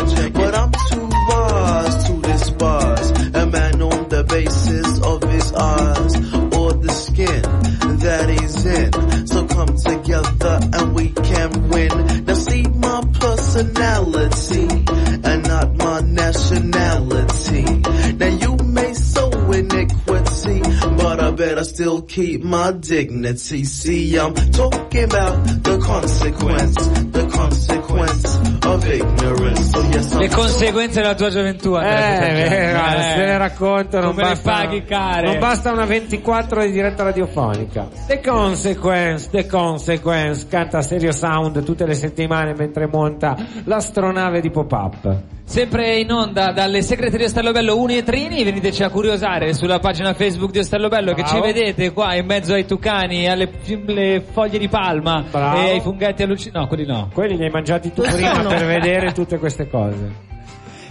personality 13.54 14.66
and 15.22 15.46
not 15.46 15.76
my 15.76 16.00
nationality. 16.00 17.62
Now 18.14 18.26
you 18.26 18.56
may 18.56 18.92
sow 18.94 19.30
iniquity, 19.52 20.60
but 20.96 21.20
I 21.20 21.30
better 21.30 21.62
still 21.64 22.02
keep 22.02 22.42
my 22.42 22.72
dignity. 22.72 23.64
See, 23.64 24.18
I'm 24.18 24.34
talking 24.34 25.04
about 25.04 25.46
the 25.62 25.78
consequence, 25.78 26.74
the 26.74 27.23
Le 30.18 30.28
conseguenze 30.28 31.00
della 31.00 31.14
tua 31.14 31.28
gioventù, 31.30 31.76
Eh, 31.76 31.86
eh, 31.86 32.16
se 32.16 33.14
te 33.14 33.24
ne 33.24 33.38
racconto 33.38 34.00
non 34.00 34.14
basta, 34.14 34.50
paghi 34.52 34.84
care. 34.84 35.26
non 35.26 35.38
basta 35.38 35.72
una 35.72 35.84
24 35.84 36.64
di 36.64 36.70
diretta 36.70 37.02
radiofonica. 37.02 37.88
The 38.06 38.20
Consequence, 38.20 39.28
The 39.30 39.46
Consequence, 39.46 40.46
canta 40.48 40.80
Stereo 40.82 41.12
Sound 41.12 41.62
tutte 41.64 41.84
le 41.86 41.94
settimane 41.94 42.54
mentre 42.54 42.86
monta 42.86 43.36
l'astronave 43.64 44.40
di 44.40 44.50
pop-up. 44.50 45.16
Sempre 45.46 45.98
in 45.98 46.10
onda 46.10 46.52
dalle 46.52 46.80
segreterie 46.80 47.26
Ostello 47.26 47.52
Bello 47.52 47.78
Uni 47.78 47.98
e 47.98 48.02
Trini, 48.02 48.42
veniteci 48.44 48.82
a 48.82 48.88
curiosare 48.88 49.52
sulla 49.52 49.78
pagina 49.78 50.14
Facebook 50.14 50.50
di 50.52 50.58
Ostello 50.60 50.88
Bello 50.88 51.12
che 51.12 51.22
ci 51.22 51.32
Bravo. 51.38 51.44
vedete 51.52 51.92
qua 51.92 52.14
in 52.14 52.24
mezzo 52.24 52.54
ai 52.54 52.64
tucani, 52.64 53.28
alle 53.28 53.50
le 53.86 54.24
foglie 54.32 54.58
di 54.58 54.68
palma 54.68 55.22
Bravo. 55.30 55.58
e 55.60 55.70
ai 55.72 55.80
funghetti 55.82 56.22
allucinanti. 56.22 56.58
No, 56.58 56.66
quelli 56.66 56.86
no. 56.86 57.10
Quelli 57.24 57.38
li 57.38 57.44
hai 57.44 57.50
mangiati 57.50 57.90
tu 57.90 58.02
prima 58.02 58.42
per 58.42 58.66
vedere 58.66 59.12
tutte 59.12 59.38
queste 59.38 59.66
cose. 59.66 60.32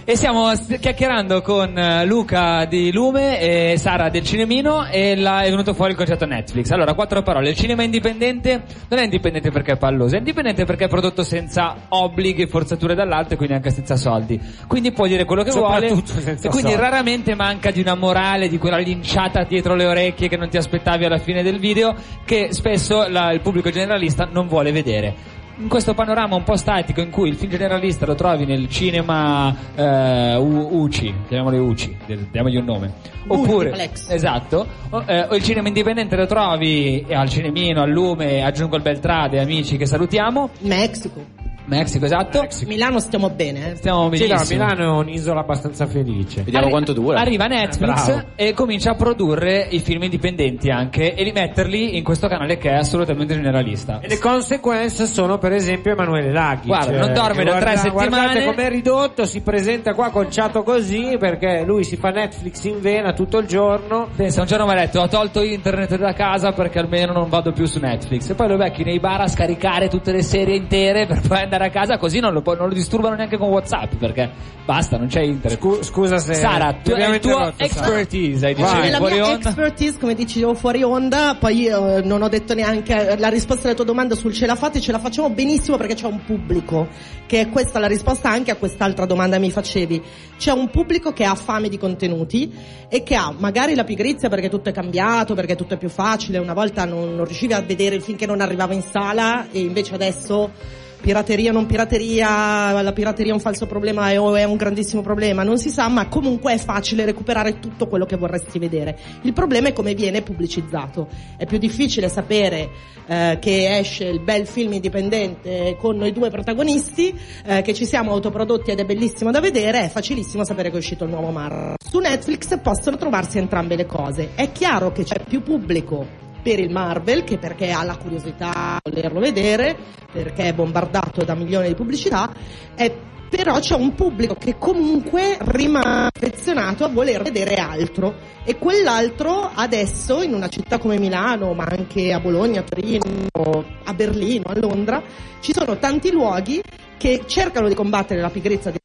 E 0.04 0.16
stiamo 0.16 0.50
chiacchierando 0.80 1.40
con 1.42 1.78
eh, 1.78 2.04
Luca 2.04 2.64
di 2.64 2.92
Lume 2.92 3.40
e 3.40 3.78
Sara 3.78 4.08
del 4.08 4.24
Cinemino 4.24 4.84
e 4.84 5.12
è 5.12 5.48
venuto 5.48 5.74
fuori 5.74 5.92
il 5.92 5.96
concetto 5.96 6.26
Netflix. 6.26 6.70
Allora, 6.72 6.92
quattro 6.94 7.22
parole. 7.22 7.50
Il 7.50 7.54
cinema 7.54 7.84
indipendente 7.84 8.64
non 8.88 8.98
è 8.98 9.04
indipendente 9.04 9.52
perché 9.52 9.74
è 9.74 9.76
palloso, 9.76 10.16
è 10.16 10.18
indipendente 10.18 10.64
perché 10.64 10.86
è 10.86 10.88
prodotto 10.88 11.22
senza 11.22 11.86
obblighi 11.88 12.42
e 12.42 12.46
forzature 12.48 12.96
dall'alto 12.96 13.34
e 13.34 13.36
quindi 13.36 13.54
anche 13.54 13.70
senza 13.70 13.94
soldi. 13.94 14.38
Quindi 14.66 14.90
può 14.90 15.06
dire 15.06 15.24
quello 15.24 15.44
che 15.44 15.52
vuole 15.52 15.86
e 15.86 15.90
quindi 15.92 16.40
soldi. 16.48 16.74
raramente 16.74 17.36
manca 17.36 17.70
di 17.70 17.80
una 17.80 17.94
morale, 17.94 18.48
di 18.48 18.58
quella 18.58 18.78
linciata 18.78 19.44
dietro 19.44 19.76
le 19.76 19.86
orecchie 19.86 20.28
che 20.28 20.36
non 20.36 20.48
ti 20.48 20.56
aspettavi 20.56 21.04
alla 21.04 21.18
fine 21.18 21.44
del 21.44 21.60
video 21.60 21.94
che 22.24 22.48
spesso 22.50 23.06
la- 23.08 23.30
il 23.30 23.40
pubblico 23.40 23.70
generalista 23.70 24.28
non 24.28 24.48
vuole 24.48 24.72
vedere. 24.72 25.42
In 25.56 25.68
questo 25.68 25.94
panorama 25.94 26.34
un 26.34 26.42
po' 26.42 26.56
statico 26.56 27.00
in 27.00 27.10
cui 27.10 27.28
il 27.28 27.36
film 27.36 27.50
generalista 27.50 28.04
lo 28.06 28.16
trovi 28.16 28.44
nel 28.44 28.68
cinema 28.68 29.54
eh, 29.76 30.34
U- 30.36 30.80
UCI, 30.82 31.14
chiamiamolo 31.28 31.62
UCI, 31.62 31.96
diamogli 32.32 32.56
un 32.56 32.64
nome. 32.64 32.92
Oppure, 33.28 33.68
Multiplex. 33.68 34.10
esatto, 34.10 34.66
o, 34.90 35.04
eh, 35.06 35.26
o 35.30 35.34
il 35.36 35.42
cinema 35.44 35.68
indipendente 35.68 36.16
lo 36.16 36.26
trovi 36.26 37.06
al 37.08 37.28
Cinemino, 37.28 37.82
al 37.82 37.90
Lume, 37.90 38.42
aggiungo 38.42 38.74
il 38.76 38.82
Beltrade, 38.82 39.40
amici 39.40 39.76
che 39.76 39.86
salutiamo. 39.86 40.50
Mexico. 40.60 41.24
Mexico, 41.66 42.04
esatto. 42.04 42.46
Milano 42.66 42.98
stiamo 43.00 43.30
bene, 43.30 43.72
eh. 43.72 43.76
Stiamo 43.76 44.10
Sì, 44.14 44.26
no, 44.26 44.34
benissimo. 44.34 44.64
Milano 44.64 44.84
è 44.84 44.98
un'isola 44.98 45.40
abbastanza 45.40 45.86
felice. 45.86 46.38
Vediamo 46.42 46.58
Arri- 46.66 46.70
quanto 46.70 46.92
dura. 46.92 47.20
Arriva 47.20 47.46
Netflix 47.46 48.04
Bravo. 48.06 48.22
e 48.36 48.52
comincia 48.52 48.90
a 48.90 48.94
produrre 48.94 49.66
i 49.70 49.80
film 49.80 50.02
indipendenti 50.02 50.70
anche 50.70 51.14
e 51.14 51.22
rimetterli 51.22 51.96
in 51.96 52.04
questo 52.04 52.28
canale 52.28 52.58
che 52.58 52.70
è 52.70 52.74
assolutamente 52.74 53.34
generalista. 53.34 54.00
E 54.00 54.08
le 54.08 54.18
conseguenze 54.18 55.06
sono 55.06 55.38
per 55.38 55.52
esempio 55.52 55.92
Emanuele 55.92 56.32
Laghi. 56.32 56.66
Guarda, 56.66 56.86
cioè, 56.90 56.98
non 56.98 57.12
dorme 57.12 57.44
da 57.44 57.50
guarda- 57.50 57.64
tre 57.70 57.76
settimane. 57.76 58.08
Guardate 58.08 58.44
com'è 58.44 58.68
ridotto, 58.68 59.24
si 59.24 59.40
presenta 59.40 59.94
qua 59.94 60.10
conciato 60.10 60.62
così 60.62 61.16
perché 61.18 61.62
lui 61.64 61.84
si 61.84 61.96
fa 61.96 62.10
Netflix 62.10 62.64
in 62.64 62.80
vena 62.80 63.12
tutto 63.12 63.38
il 63.38 63.46
giorno. 63.46 64.08
Pensa, 64.14 64.40
un 64.42 64.46
giorno 64.46 64.66
mi 64.66 64.72
ha 64.72 64.76
detto 64.76 65.00
ho 65.00 65.08
tolto 65.08 65.42
internet 65.42 65.96
da 65.96 66.12
casa 66.12 66.52
perché 66.52 66.78
almeno 66.78 67.12
non 67.12 67.28
vado 67.28 67.52
più 67.52 67.64
su 67.66 67.78
Netflix. 67.78 68.28
E 68.30 68.34
poi 68.34 68.48
lo 68.48 68.56
becchi 68.56 68.84
nei 68.84 69.00
bar 69.00 69.22
a 69.22 69.28
scaricare 69.28 69.88
tutte 69.88 70.12
le 70.12 70.22
serie 70.22 70.56
intere 70.56 71.06
per 71.06 71.20
poi 71.26 71.38
andare 71.38 71.52
a 71.62 71.70
casa 71.70 71.98
così 71.98 72.18
non 72.20 72.32
lo, 72.32 72.42
non 72.44 72.68
lo 72.68 72.74
disturbano 72.74 73.14
neanche 73.14 73.36
con 73.38 73.48
Whatsapp 73.48 73.94
perché 73.94 74.30
basta, 74.64 74.96
non 74.96 75.08
c'è 75.08 75.20
internet. 75.20 75.60
Scu- 75.60 75.82
scusa 75.82 76.18
se 76.18 76.34
Sara, 76.34 76.72
tu, 76.82 76.90
è 76.90 76.94
abbiamo 76.94 77.14
il 77.14 77.20
tuo 77.20 77.52
expertise, 77.56 78.46
hai 78.46 78.54
detto 78.54 78.72
Nella 78.74 78.96
fuori 78.96 79.14
mia 79.14 79.26
onda. 79.26 79.48
expertise, 79.48 79.98
come 79.98 80.14
dicevo 80.14 80.54
fuori 80.54 80.82
onda, 80.82 81.36
poi 81.38 81.60
io 81.60 82.02
non 82.04 82.22
ho 82.22 82.28
detto 82.28 82.54
neanche 82.54 83.16
la 83.18 83.28
risposta 83.28 83.66
alla 83.66 83.76
tua 83.76 83.84
domanda 83.84 84.14
sul 84.14 84.32
ce 84.32 84.46
la 84.46 84.56
fate, 84.56 84.80
ce 84.80 84.92
la 84.92 84.98
facciamo 84.98 85.30
benissimo 85.30 85.76
perché 85.76 85.94
c'è 85.94 86.06
un 86.06 86.24
pubblico, 86.24 86.88
che 87.26 87.40
è 87.40 87.48
questa 87.48 87.78
la 87.78 87.86
risposta 87.86 88.30
anche 88.30 88.50
a 88.50 88.56
quest'altra 88.56 89.06
domanda 89.06 89.36
che 89.36 89.42
mi 89.42 89.50
facevi. 89.50 90.02
C'è 90.38 90.52
un 90.52 90.68
pubblico 90.70 91.12
che 91.12 91.24
ha 91.24 91.34
fame 91.34 91.68
di 91.68 91.78
contenuti 91.78 92.52
e 92.88 93.02
che 93.02 93.14
ha 93.14 93.34
magari 93.36 93.74
la 93.74 93.84
pigrizia 93.84 94.28
perché 94.28 94.48
tutto 94.48 94.70
è 94.70 94.72
cambiato, 94.72 95.34
perché 95.34 95.56
tutto 95.56 95.74
è 95.74 95.76
più 95.76 95.88
facile, 95.88 96.38
una 96.38 96.54
volta 96.54 96.84
non, 96.84 97.14
non 97.14 97.24
riuscivi 97.24 97.52
a 97.52 97.60
vedere 97.60 97.94
il 97.96 98.02
film 98.02 98.16
che 98.16 98.26
non 98.26 98.40
arrivava 98.40 98.72
in 98.74 98.82
sala 98.82 99.50
e 99.50 99.60
invece 99.60 99.94
adesso 99.94 100.82
pirateria 101.04 101.52
non 101.52 101.66
pirateria, 101.66 102.80
la 102.80 102.92
pirateria 102.94 103.32
è 103.32 103.34
un 103.34 103.40
falso 103.40 103.66
problema 103.66 104.10
è- 104.10 104.18
o 104.18 104.34
è 104.36 104.44
un 104.44 104.56
grandissimo 104.56 105.02
problema, 105.02 105.42
non 105.42 105.58
si 105.58 105.68
sa, 105.68 105.86
ma 105.88 106.08
comunque 106.08 106.54
è 106.54 106.56
facile 106.56 107.04
recuperare 107.04 107.60
tutto 107.60 107.86
quello 107.88 108.06
che 108.06 108.16
vorresti 108.16 108.58
vedere. 108.58 108.98
Il 109.20 109.34
problema 109.34 109.68
è 109.68 109.74
come 109.74 109.92
viene 109.92 110.22
pubblicizzato. 110.22 111.08
È 111.36 111.44
più 111.44 111.58
difficile 111.58 112.08
sapere 112.08 112.70
eh, 113.06 113.36
che 113.38 113.76
esce 113.76 114.06
il 114.06 114.20
bel 114.20 114.46
film 114.46 114.72
indipendente 114.72 115.76
con 115.78 115.98
noi 115.98 116.10
due 116.10 116.30
protagonisti, 116.30 117.14
eh, 117.44 117.60
che 117.60 117.74
ci 117.74 117.84
siamo 117.84 118.12
autoprodotti 118.12 118.70
ed 118.70 118.80
è 118.80 118.86
bellissimo 118.86 119.30
da 119.30 119.40
vedere, 119.40 119.84
è 119.84 119.88
facilissimo 119.90 120.42
sapere 120.42 120.70
che 120.70 120.76
è 120.76 120.78
uscito 120.78 121.04
il 121.04 121.10
nuovo 121.10 121.28
Mar. 121.28 121.74
Su 121.86 121.98
Netflix 121.98 122.58
possono 122.62 122.96
trovarsi 122.96 123.36
entrambe 123.36 123.76
le 123.76 123.84
cose. 123.84 124.30
È 124.34 124.50
chiaro 124.52 124.90
che 124.90 125.04
c'è 125.04 125.22
più 125.28 125.42
pubblico 125.42 126.22
per 126.44 126.60
il 126.60 126.70
Marvel 126.70 127.24
che 127.24 127.38
perché 127.38 127.70
ha 127.70 127.82
la 127.82 127.96
curiosità 127.96 128.78
di 128.84 128.90
volerlo 128.90 129.18
vedere, 129.18 129.74
perché 130.12 130.48
è 130.48 130.52
bombardato 130.52 131.24
da 131.24 131.34
milioni 131.34 131.68
di 131.68 131.74
pubblicità, 131.74 132.30
e 132.76 133.12
però 133.30 133.58
c'è 133.58 133.74
un 133.74 133.94
pubblico 133.94 134.34
che 134.34 134.58
comunque 134.58 135.38
rimane 135.40 136.10
affezionato 136.14 136.84
a 136.84 136.88
voler 136.88 137.22
vedere 137.22 137.54
altro. 137.54 138.14
E 138.44 138.58
quell'altro 138.58 139.50
adesso 139.52 140.22
in 140.22 140.34
una 140.34 140.48
città 140.48 140.78
come 140.78 140.98
Milano, 140.98 141.54
ma 141.54 141.64
anche 141.64 142.12
a 142.12 142.20
Bologna, 142.20 142.60
a 142.60 142.62
Torino, 142.62 143.64
a 143.82 143.94
Berlino, 143.94 144.44
a 144.44 144.58
Londra, 144.58 145.02
ci 145.40 145.52
sono 145.52 145.78
tanti 145.78 146.12
luoghi 146.12 146.62
che 146.98 147.22
cercano 147.26 147.68
di 147.68 147.74
combattere 147.74 148.20
la 148.20 148.30
pigrizia 148.30 148.70
di 148.70 148.78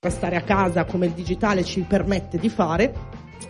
restare 0.00 0.36
a 0.36 0.42
casa 0.42 0.84
come 0.84 1.06
il 1.06 1.12
digitale 1.12 1.64
ci 1.64 1.80
permette 1.80 2.38
di 2.38 2.50
fare 2.50 2.92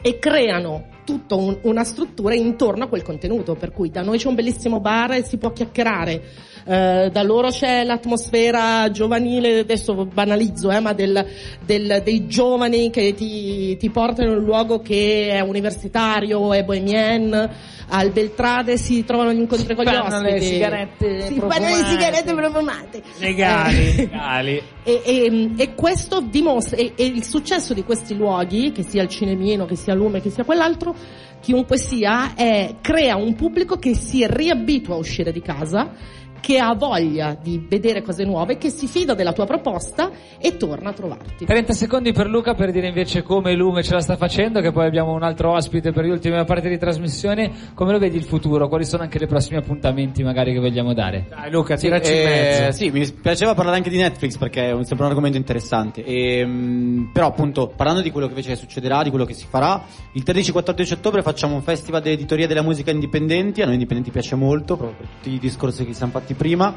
e 0.02 0.18
creano 0.18 0.95
tutta 1.06 1.36
un- 1.36 1.56
una 1.62 1.84
struttura 1.84 2.34
intorno 2.34 2.84
a 2.84 2.88
quel 2.88 3.02
contenuto, 3.02 3.54
per 3.54 3.70
cui 3.70 3.90
da 3.90 4.02
noi 4.02 4.18
c'è 4.18 4.26
un 4.28 4.34
bellissimo 4.34 4.80
bar 4.80 5.12
e 5.12 5.22
si 5.22 5.38
può 5.38 5.52
chiacchierare, 5.52 6.22
eh, 6.66 7.10
da 7.12 7.22
loro 7.22 7.48
c'è 7.50 7.84
l'atmosfera 7.84 8.90
giovanile, 8.90 9.60
adesso 9.60 10.04
banalizzo, 10.04 10.70
eh, 10.70 10.80
ma 10.80 10.92
del, 10.92 11.24
del- 11.64 12.00
dei 12.04 12.26
giovani 12.26 12.90
che 12.90 13.14
ti, 13.14 13.76
ti 13.76 13.90
portano 13.90 14.32
in 14.32 14.38
un 14.38 14.44
luogo 14.44 14.80
che 14.80 15.28
è 15.30 15.40
universitario, 15.40 16.52
è 16.52 16.64
bohemien, 16.64 17.50
al 17.88 18.10
Beltrade 18.10 18.76
si 18.78 19.04
trovano 19.04 19.32
gli 19.32 19.38
incontri 19.38 19.74
con 19.76 19.84
gli 19.84 19.88
fanno 19.88 20.20
le 20.20 20.32
ospiti. 20.34 20.46
sigarette 20.54 21.20
si 21.26 21.38
fanno 21.38 21.66
le 21.66 21.84
sigarette 21.84 22.34
profumate. 22.34 23.02
Legali, 23.18 23.76
Eh, 23.76 23.94
legali. 23.96 24.62
e, 24.82 25.02
e- 25.04 25.50
e 25.56 25.74
questo 25.74 26.20
dimostra, 26.20 26.76
e, 26.76 26.92
e 26.96 27.04
il 27.06 27.22
successo 27.24 27.74
di 27.74 27.84
questi 27.84 28.16
luoghi, 28.16 28.72
che 28.72 28.82
sia 28.82 29.02
il 29.02 29.08
cinemino, 29.08 29.66
che 29.66 29.76
sia 29.76 29.94
Lume, 29.94 30.20
che 30.20 30.30
sia 30.30 30.42
quell'altro, 30.44 30.94
chiunque 31.40 31.78
sia, 31.78 32.34
è, 32.34 32.74
crea 32.80 33.14
un 33.14 33.34
pubblico 33.36 33.76
che 33.76 33.94
si 33.94 34.26
riabitua 34.28 34.96
a 34.96 34.98
uscire 34.98 35.30
di 35.30 35.40
casa, 35.40 35.92
che 36.46 36.60
ha 36.60 36.72
voglia 36.76 37.36
di 37.42 37.66
vedere 37.68 38.02
cose 38.02 38.22
nuove, 38.24 38.56
che 38.56 38.70
si 38.70 38.86
fida 38.86 39.14
della 39.14 39.32
tua 39.32 39.46
proposta 39.46 40.12
e 40.38 40.56
torna 40.56 40.90
a 40.90 40.92
trovarti. 40.92 41.44
30 41.44 41.72
secondi 41.72 42.12
per 42.12 42.28
Luca 42.28 42.54
per 42.54 42.70
dire 42.70 42.86
invece 42.86 43.24
come 43.24 43.52
Lume 43.56 43.82
ce 43.82 43.94
la 43.94 44.00
sta 44.00 44.16
facendo, 44.16 44.60
che 44.60 44.70
poi 44.70 44.86
abbiamo 44.86 45.12
un 45.12 45.24
altro 45.24 45.50
ospite 45.50 45.90
per 45.90 46.04
le 46.04 46.12
ultime 46.12 46.44
parti 46.44 46.68
di 46.68 46.78
trasmissione. 46.78 47.50
Come 47.74 47.90
lo 47.90 47.98
vedi 47.98 48.16
il 48.16 48.22
futuro? 48.22 48.68
Quali 48.68 48.84
sono 48.84 49.02
anche 49.02 49.20
i 49.20 49.26
prossimi 49.26 49.56
appuntamenti 49.56 50.22
magari 50.22 50.52
che 50.52 50.60
vogliamo 50.60 50.94
dare? 50.94 51.26
Dai 51.28 51.50
Luca, 51.50 51.76
Sì, 51.76 51.86
tiraci 51.86 52.12
in 52.12 52.18
eh, 52.18 52.24
mezzo. 52.24 52.76
sì, 52.76 52.90
mi 52.92 53.10
piaceva 53.10 53.54
parlare 53.54 53.78
anche 53.78 53.90
di 53.90 53.96
Netflix 53.96 54.36
perché 54.36 54.68
è 54.68 54.70
un- 54.70 54.84
sempre 54.84 55.04
un 55.04 55.10
argomento 55.10 55.36
interessante. 55.38 56.04
Ehm, 56.04 57.10
però 57.12 57.26
appunto 57.26 57.72
parlando 57.74 58.02
di 58.02 58.12
quello 58.12 58.28
che 58.28 58.34
invece 58.34 58.54
succederà, 58.54 59.02
di 59.02 59.10
quello 59.10 59.24
che 59.24 59.34
si 59.34 59.46
farà, 59.48 59.82
il 60.12 60.22
13-14 60.22 60.92
ottobre 60.92 61.22
facciamo 61.22 61.56
un 61.56 61.62
festival 61.62 62.02
di 62.02 62.10
editoria 62.10 62.46
della 62.46 62.62
musica 62.62 62.92
indipendenti, 62.92 63.62
a 63.62 63.64
noi 63.64 63.74
indipendenti 63.74 64.12
piace 64.12 64.36
molto, 64.36 64.76
proprio 64.76 64.96
per 64.96 65.08
tutti 65.08 65.34
i 65.34 65.38
discorsi 65.40 65.84
che 65.84 65.92
siamo 65.92 66.12
fatti 66.12 66.34
prima, 66.36 66.74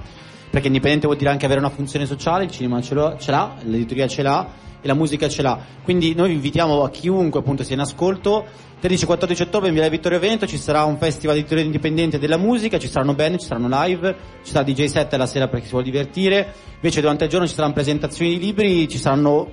perché 0.49 0.67
indipendente 0.67 1.05
vuol 1.05 1.17
dire 1.17 1.29
anche 1.29 1.45
avere 1.45 1.59
una 1.59 1.69
funzione 1.69 2.05
sociale, 2.05 2.45
il 2.45 2.51
cinema 2.51 2.81
ce, 2.81 2.95
l'ha- 2.95 3.17
ce 3.17 3.31
l'ha, 3.31 3.55
l'editoria 3.63 4.07
ce 4.07 4.21
l'ha 4.21 4.47
e 4.81 4.87
la 4.87 4.93
musica 4.93 5.27
ce 5.27 5.41
l'ha. 5.41 5.59
Quindi 5.83 6.15
noi 6.15 6.29
vi 6.29 6.35
invitiamo 6.35 6.83
a 6.83 6.89
chiunque 6.89 7.39
appunto 7.39 7.63
sia 7.63 7.75
in 7.75 7.81
ascolto. 7.81 8.45
13-14 8.81 9.41
ottobre 9.41 9.67
in 9.67 9.73
Via 9.73 9.89
Vittorio 9.89 10.19
Veneto 10.19 10.47
ci 10.47 10.57
sarà 10.57 10.83
un 10.85 10.97
festival 10.97 11.35
di 11.35 11.41
editoria 11.41 11.65
indipendente 11.65 12.17
della 12.17 12.37
musica, 12.37 12.79
ci 12.79 12.87
saranno 12.87 13.13
band, 13.13 13.37
ci 13.37 13.45
saranno 13.45 13.67
live, 13.69 14.15
ci 14.43 14.51
sarà 14.51 14.63
DJ 14.63 14.85
set 14.85 15.13
la 15.15 15.25
sera 15.25 15.49
per 15.49 15.59
chi 15.59 15.65
si 15.65 15.71
vuole 15.71 15.85
divertire, 15.85 16.53
invece 16.75 17.01
durante 17.01 17.25
il 17.25 17.29
giorno 17.29 17.45
ci 17.45 17.53
saranno 17.53 17.73
presentazioni 17.73 18.37
di 18.37 18.39
libri, 18.39 18.87
ci 18.87 18.97
saranno 18.97 19.51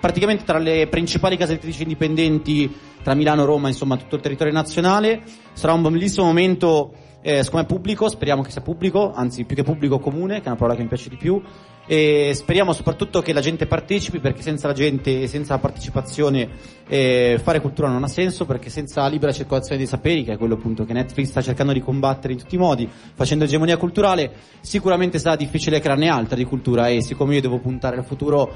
praticamente 0.00 0.44
tra 0.44 0.58
le 0.58 0.88
principali 0.88 1.36
case 1.36 1.52
editrici 1.52 1.82
indipendenti 1.82 2.72
tra 3.02 3.14
Milano 3.14 3.44
Roma, 3.44 3.68
insomma 3.68 3.96
tutto 3.96 4.16
il 4.16 4.22
territorio 4.22 4.52
nazionale, 4.52 5.22
sarà 5.52 5.72
un 5.72 5.82
bellissimo 5.82 6.26
momento 6.26 6.92
eh, 7.28 7.42
secondo 7.42 7.66
me 7.66 7.74
pubblico, 7.74 8.08
speriamo 8.08 8.40
che 8.40 8.50
sia 8.50 8.62
pubblico, 8.62 9.12
anzi 9.12 9.44
più 9.44 9.54
che 9.54 9.62
pubblico 9.62 9.98
comune, 9.98 10.38
che 10.38 10.44
è 10.44 10.48
una 10.48 10.56
parola 10.56 10.74
che 10.74 10.80
mi 10.80 10.88
piace 10.88 11.10
di 11.10 11.16
più, 11.16 11.38
e 11.86 12.32
speriamo 12.32 12.72
soprattutto 12.72 13.20
che 13.20 13.34
la 13.34 13.42
gente 13.42 13.66
partecipi 13.66 14.18
perché 14.18 14.40
senza 14.40 14.66
la 14.66 14.72
gente 14.72 15.20
e 15.20 15.26
senza 15.26 15.52
la 15.52 15.58
partecipazione 15.58 16.48
eh, 16.86 17.38
fare 17.42 17.60
cultura 17.60 17.88
non 17.88 18.02
ha 18.02 18.08
senso 18.08 18.46
perché 18.46 18.70
senza 18.70 19.06
libera 19.08 19.32
circolazione 19.32 19.76
dei 19.76 19.86
saperi 19.86 20.22
che 20.22 20.32
è 20.32 20.36
quello 20.38 20.54
appunto 20.54 20.84
che 20.84 20.92
Netflix 20.92 21.28
sta 21.28 21.40
cercando 21.40 21.72
di 21.72 21.80
combattere 21.80 22.34
in 22.34 22.38
tutti 22.38 22.56
i 22.56 22.58
modi 22.58 22.86
facendo 23.14 23.44
egemonia 23.44 23.78
culturale 23.78 24.30
sicuramente 24.60 25.18
sarà 25.18 25.34
difficile 25.36 25.80
crearne 25.80 26.08
altra 26.08 26.36
di 26.36 26.44
cultura 26.44 26.88
e 26.88 27.00
siccome 27.00 27.36
io 27.36 27.40
devo 27.40 27.58
puntare 27.58 27.96
al 27.96 28.04
futuro 28.04 28.54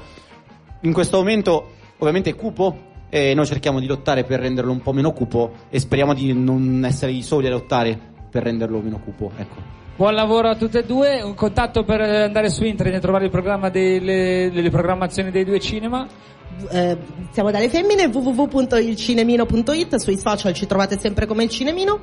in 0.81 0.93
questo 0.93 1.17
momento 1.17 1.71
ovviamente 1.97 2.29
è 2.29 2.35
cupo 2.35 2.91
e 3.09 3.33
noi 3.33 3.47
cerchiamo 3.47 3.79
di 3.79 3.87
lottare 3.87 4.25
per 4.25 4.41
renderlo 4.41 4.71
un 4.71 4.81
po' 4.81 4.93
meno 4.93 5.11
cupo 5.11 5.53
e 5.69 5.79
speriamo 5.79 6.13
di 6.13 6.33
non 6.33 6.83
essere 6.85 7.11
i 7.11 7.23
soli 7.23 7.47
a 7.47 7.49
lottare 7.49 8.11
per 8.33 8.43
renderlo 8.43 8.79
meno 8.79 8.99
cupo 8.99 9.31
ecco 9.37 9.81
Buon 9.95 10.15
lavoro 10.15 10.49
a 10.49 10.55
tutte 10.55 10.79
e 10.79 10.85
due, 10.85 11.21
un 11.21 11.35
contatto 11.35 11.83
per 11.83 12.01
andare 12.01 12.49
su 12.49 12.63
internet 12.65 12.95
e 12.97 12.99
trovare 12.99 13.25
il 13.25 13.29
programma 13.29 13.69
delle, 13.69 14.49
delle 14.51 14.71
programmazioni 14.71 15.29
dei 15.29 15.45
due 15.45 15.59
cinema. 15.59 16.07
Eh, 16.71 16.97
siamo 17.29 17.51
dalle 17.51 17.69
femmine, 17.69 18.07
www.ilcinemino.it, 18.07 19.97
sui 19.97 20.17
social 20.17 20.51
ci 20.53 20.65
trovate 20.65 20.97
sempre 20.97 21.27
come 21.27 21.43
il 21.43 21.49
cinemino. 21.51 21.99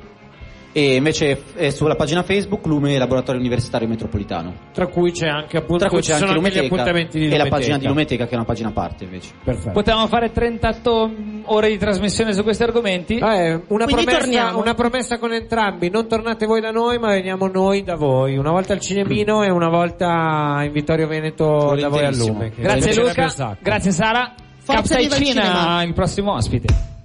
E 0.72 0.94
invece 0.94 1.42
è 1.54 1.70
sulla 1.70 1.96
pagina 1.96 2.22
Facebook 2.22 2.64
Lume 2.66 2.96
Laboratorio 2.96 3.40
Universitario 3.40 3.88
Metropolitano 3.88 4.54
Tra 4.72 4.86
cui 4.86 5.10
c'è 5.10 5.26
anche 5.26 5.56
appunto 5.56 5.84
tra 5.84 5.88
cui 5.88 6.02
ci 6.02 6.12
c'è 6.12 6.18
sono 6.18 6.30
anche 6.30 6.38
anche 6.38 6.50
gli 6.50 6.54
Lumeteca 6.54 6.74
appuntamenti 6.74 7.18
di 7.18 7.24
e 7.24 7.28
la 7.28 7.36
Lumeteca. 7.36 7.56
pagina 7.56 7.78
di 7.78 7.86
Lumeteca 7.86 8.24
che 8.24 8.30
è 8.30 8.34
una 8.34 8.44
pagina 8.44 8.68
a 8.68 8.72
parte 8.72 9.04
invece 9.04 9.32
Perfetto. 9.42 9.70
Potevamo 9.72 10.06
fare 10.06 10.30
38 10.30 11.10
ore 11.46 11.68
di 11.68 11.78
trasmissione 11.78 12.32
su 12.32 12.42
questi 12.42 12.62
argomenti. 12.62 13.16
Eh, 13.16 13.60
una, 13.68 13.86
promessa, 13.86 14.56
una 14.56 14.74
promessa 14.74 15.18
con 15.18 15.32
entrambi, 15.32 15.90
non 15.90 16.06
tornate 16.06 16.46
voi 16.46 16.60
da 16.60 16.70
noi 16.70 16.98
ma 16.98 17.08
veniamo 17.08 17.48
noi 17.48 17.82
da 17.82 17.96
voi, 17.96 18.36
una 18.36 18.50
volta 18.50 18.72
al 18.72 18.80
Cinemino 18.80 19.42
e 19.42 19.50
una 19.50 19.68
volta 19.68 20.62
in 20.64 20.72
Vittorio 20.72 21.06
Veneto 21.06 21.74
da 21.78 21.88
voi 21.88 22.04
a. 22.04 22.10
Lume. 22.10 22.52
Grazie 22.54 22.94
Luca, 22.94 23.56
grazie 23.60 23.90
Sara. 23.90 24.34
Forza 24.62 24.82
Capsai 24.82 25.02
viva 25.02 25.16
il 25.16 25.24
Cina, 25.24 25.42
cinema. 25.42 25.82
il 25.82 25.94
prossimo 25.94 26.34
ospite. 26.34 26.99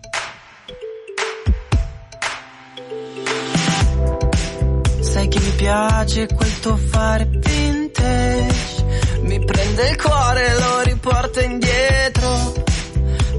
Sai 5.16 5.30
che 5.30 5.40
mi 5.40 5.52
piace 5.52 6.28
quel 6.28 6.60
tuo 6.60 6.76
fare 6.76 7.26
vintage. 7.26 8.84
Mi 9.22 9.40
prende 9.46 9.88
il 9.88 9.96
cuore 9.96 10.46
e 10.46 10.60
lo 10.60 10.82
riporta 10.82 11.42
indietro. 11.42 12.54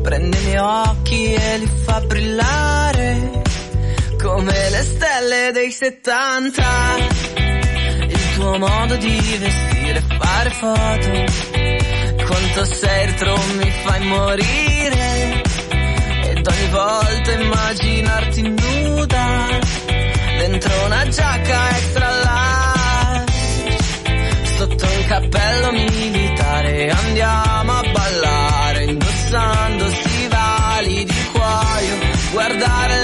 Prende 0.03 0.39
i 0.39 0.45
miei 0.45 0.57
occhi 0.57 1.35
e 1.35 1.59
li 1.59 1.71
fa 1.85 2.01
brillare 2.01 3.43
Come 4.23 4.71
le 4.71 4.83
stelle 4.85 5.51
dei 5.53 5.71
70 5.71 6.63
Il 8.07 8.35
tuo 8.37 8.57
modo 8.57 8.97
di 8.97 9.37
vestire 9.39 9.99
e 9.99 10.17
fare 10.19 10.51
foto. 10.51 12.25
Quanto 12.25 12.65
sei 12.65 13.05
retro 13.05 13.37
mi 13.59 13.71
fai 13.85 14.07
morire. 14.07 15.43
Ed 16.25 16.47
ogni 16.47 16.69
volta 16.71 17.33
immaginarti 17.33 18.43
nuda 18.49 19.86
Dentro 20.49 20.85
una 20.85 21.09
giacca 21.09 21.71
extra 21.71 22.09
large 22.23 23.77
Sotto 24.57 24.87
un 24.87 25.05
cappello 25.09 25.73
militare 25.73 26.89
Andiamo 26.89 27.73
a 27.73 27.83
ballare 27.93 28.85
Indossando 28.85 29.89
stivali 29.89 31.05
di 31.05 31.25
cuoio 31.33 31.97
Guardare 32.31 32.96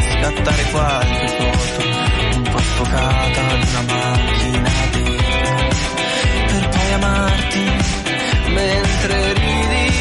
scattare 0.00 0.62
qualche 0.70 1.28
foto 1.28 2.36
Un 2.36 2.42
po' 2.42 2.58
sfocata 2.58 3.40
in 3.40 3.66
una 3.68 3.82
macchina 3.92 4.70
bianca 4.90 5.78
Per 6.46 6.68
poi 6.68 6.92
amarti 6.92 7.64
mentre 8.48 9.32
ridi 9.34 9.92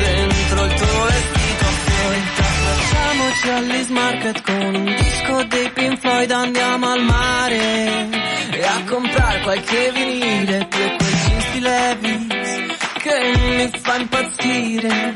Dentro 0.00 0.64
il 0.64 0.74
tuo 0.74 1.02
vestito 1.04 1.64
a 1.64 1.74
fiori 1.84 2.20
Facciamoci 2.34 3.48
all'Ismarket 3.50 4.42
con 4.42 4.74
un 4.74 4.84
disco 4.84 5.44
dei 5.44 5.70
Pink 5.70 5.98
Floyd 5.98 6.30
Andiamo 6.30 6.90
al 6.90 7.02
mare 7.02 8.08
e 8.50 8.64
a 8.64 8.82
comprare 8.86 9.40
qualche 9.40 9.92
vinile 9.92 10.68
Tu 10.68 10.78
e 10.78 10.96
quel 10.96 11.14
jeans 11.26 11.50
di 11.52 11.60
Levi's 11.60 12.76
che 12.98 13.32
mi 13.56 13.70
fa 13.80 13.96
impazzire, 13.96 15.14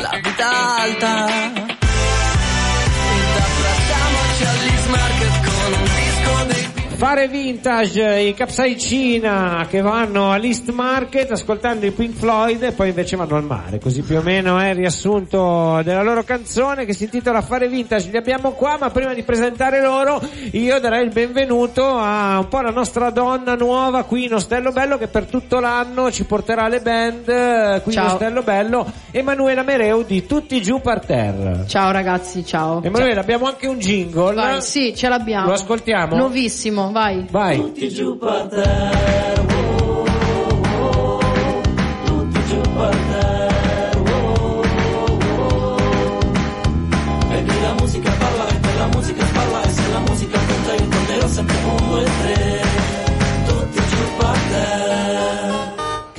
la 0.00 0.20
vita 0.22 0.76
alta. 0.80 1.57
Fare 6.98 7.28
vintage, 7.28 8.18
i 8.18 8.34
Capsaicina 8.34 9.68
che 9.70 9.80
vanno 9.80 10.32
all'East 10.32 10.72
Market 10.72 11.30
ascoltando 11.30 11.86
i 11.86 11.92
Pink 11.92 12.16
Floyd 12.16 12.60
e 12.60 12.72
poi 12.72 12.88
invece 12.88 13.14
vanno 13.14 13.36
al 13.36 13.44
mare. 13.44 13.78
Così 13.78 14.02
più 14.02 14.16
o 14.18 14.20
meno 14.20 14.58
è 14.58 14.70
il 14.70 14.74
riassunto 14.74 15.80
della 15.84 16.02
loro 16.02 16.24
canzone 16.24 16.84
che 16.84 16.94
si 16.94 17.04
intitola 17.04 17.40
Fare 17.40 17.68
vintage. 17.68 18.10
Li 18.10 18.16
abbiamo 18.16 18.50
qua, 18.50 18.78
ma 18.80 18.90
prima 18.90 19.14
di 19.14 19.22
presentare 19.22 19.80
loro 19.80 20.20
io 20.50 20.80
darei 20.80 21.04
il 21.04 21.12
benvenuto 21.12 21.84
a 21.86 22.40
un 22.40 22.48
po' 22.48 22.62
la 22.62 22.72
nostra 22.72 23.10
donna 23.10 23.54
nuova 23.54 24.02
qui 24.02 24.24
in 24.24 24.34
Ostello 24.34 24.72
Bello 24.72 24.98
che 24.98 25.06
per 25.06 25.26
tutto 25.26 25.60
l'anno 25.60 26.10
ci 26.10 26.24
porterà 26.24 26.66
le 26.66 26.80
band 26.80 27.28
eh, 27.28 27.80
qui 27.84 27.94
in 27.94 28.00
Ciao. 28.00 28.12
Ostello 28.14 28.42
Bello. 28.42 28.92
Emanuela 29.12 29.62
Mereu 29.62 30.02
di 30.02 30.26
Tutti 30.26 30.60
giù 30.60 30.80
per 30.80 31.06
terra. 31.06 31.64
Ciao 31.64 31.92
ragazzi, 31.92 32.44
ciao. 32.44 32.82
Emanuela, 32.82 33.20
abbiamo 33.20 33.46
anche 33.46 33.68
un 33.68 33.78
jingle. 33.78 34.34
Vai, 34.34 34.60
sì, 34.62 34.96
ce 34.96 35.08
l'abbiamo. 35.08 35.46
Lo 35.46 35.52
ascoltiamo? 35.52 36.16
Nuovissimo, 36.16 36.86
vai. 36.92 37.26
Vai. 37.30 37.58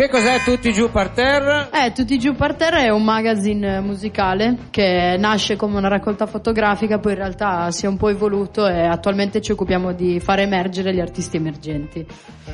Che 0.10 0.16
cos'è 0.16 0.40
Tutti 0.42 0.74
giù 0.74 0.90
per 0.90 1.10
terra? 1.10 1.70
Eh, 1.70 1.92
Tutti 1.92 2.18
giù 2.18 2.34
per 2.34 2.56
terra 2.56 2.80
è 2.80 2.90
un 2.90 3.04
magazine 3.04 3.80
musicale 3.80 4.56
che 4.72 5.16
nasce 5.20 5.56
come 5.56 5.78
una 5.78 5.88
raccolta 5.88 6.26
fotografica, 6.26 6.98
poi 6.98 7.12
in 7.12 7.20
realtà 7.20 7.70
si 7.70 7.86
è 7.86 7.88
un 7.88 7.96
po' 7.96 8.10
evoluto 8.10 8.66
e 8.68 8.88
attualmente 8.88 9.40
ci 9.40 9.52
occupiamo 9.52 9.92
di 9.94 10.20
far 10.20 10.40
emergere 10.40 10.96
gli 10.96 11.00
artisti 11.00 11.38
emergenti. 11.38 12.04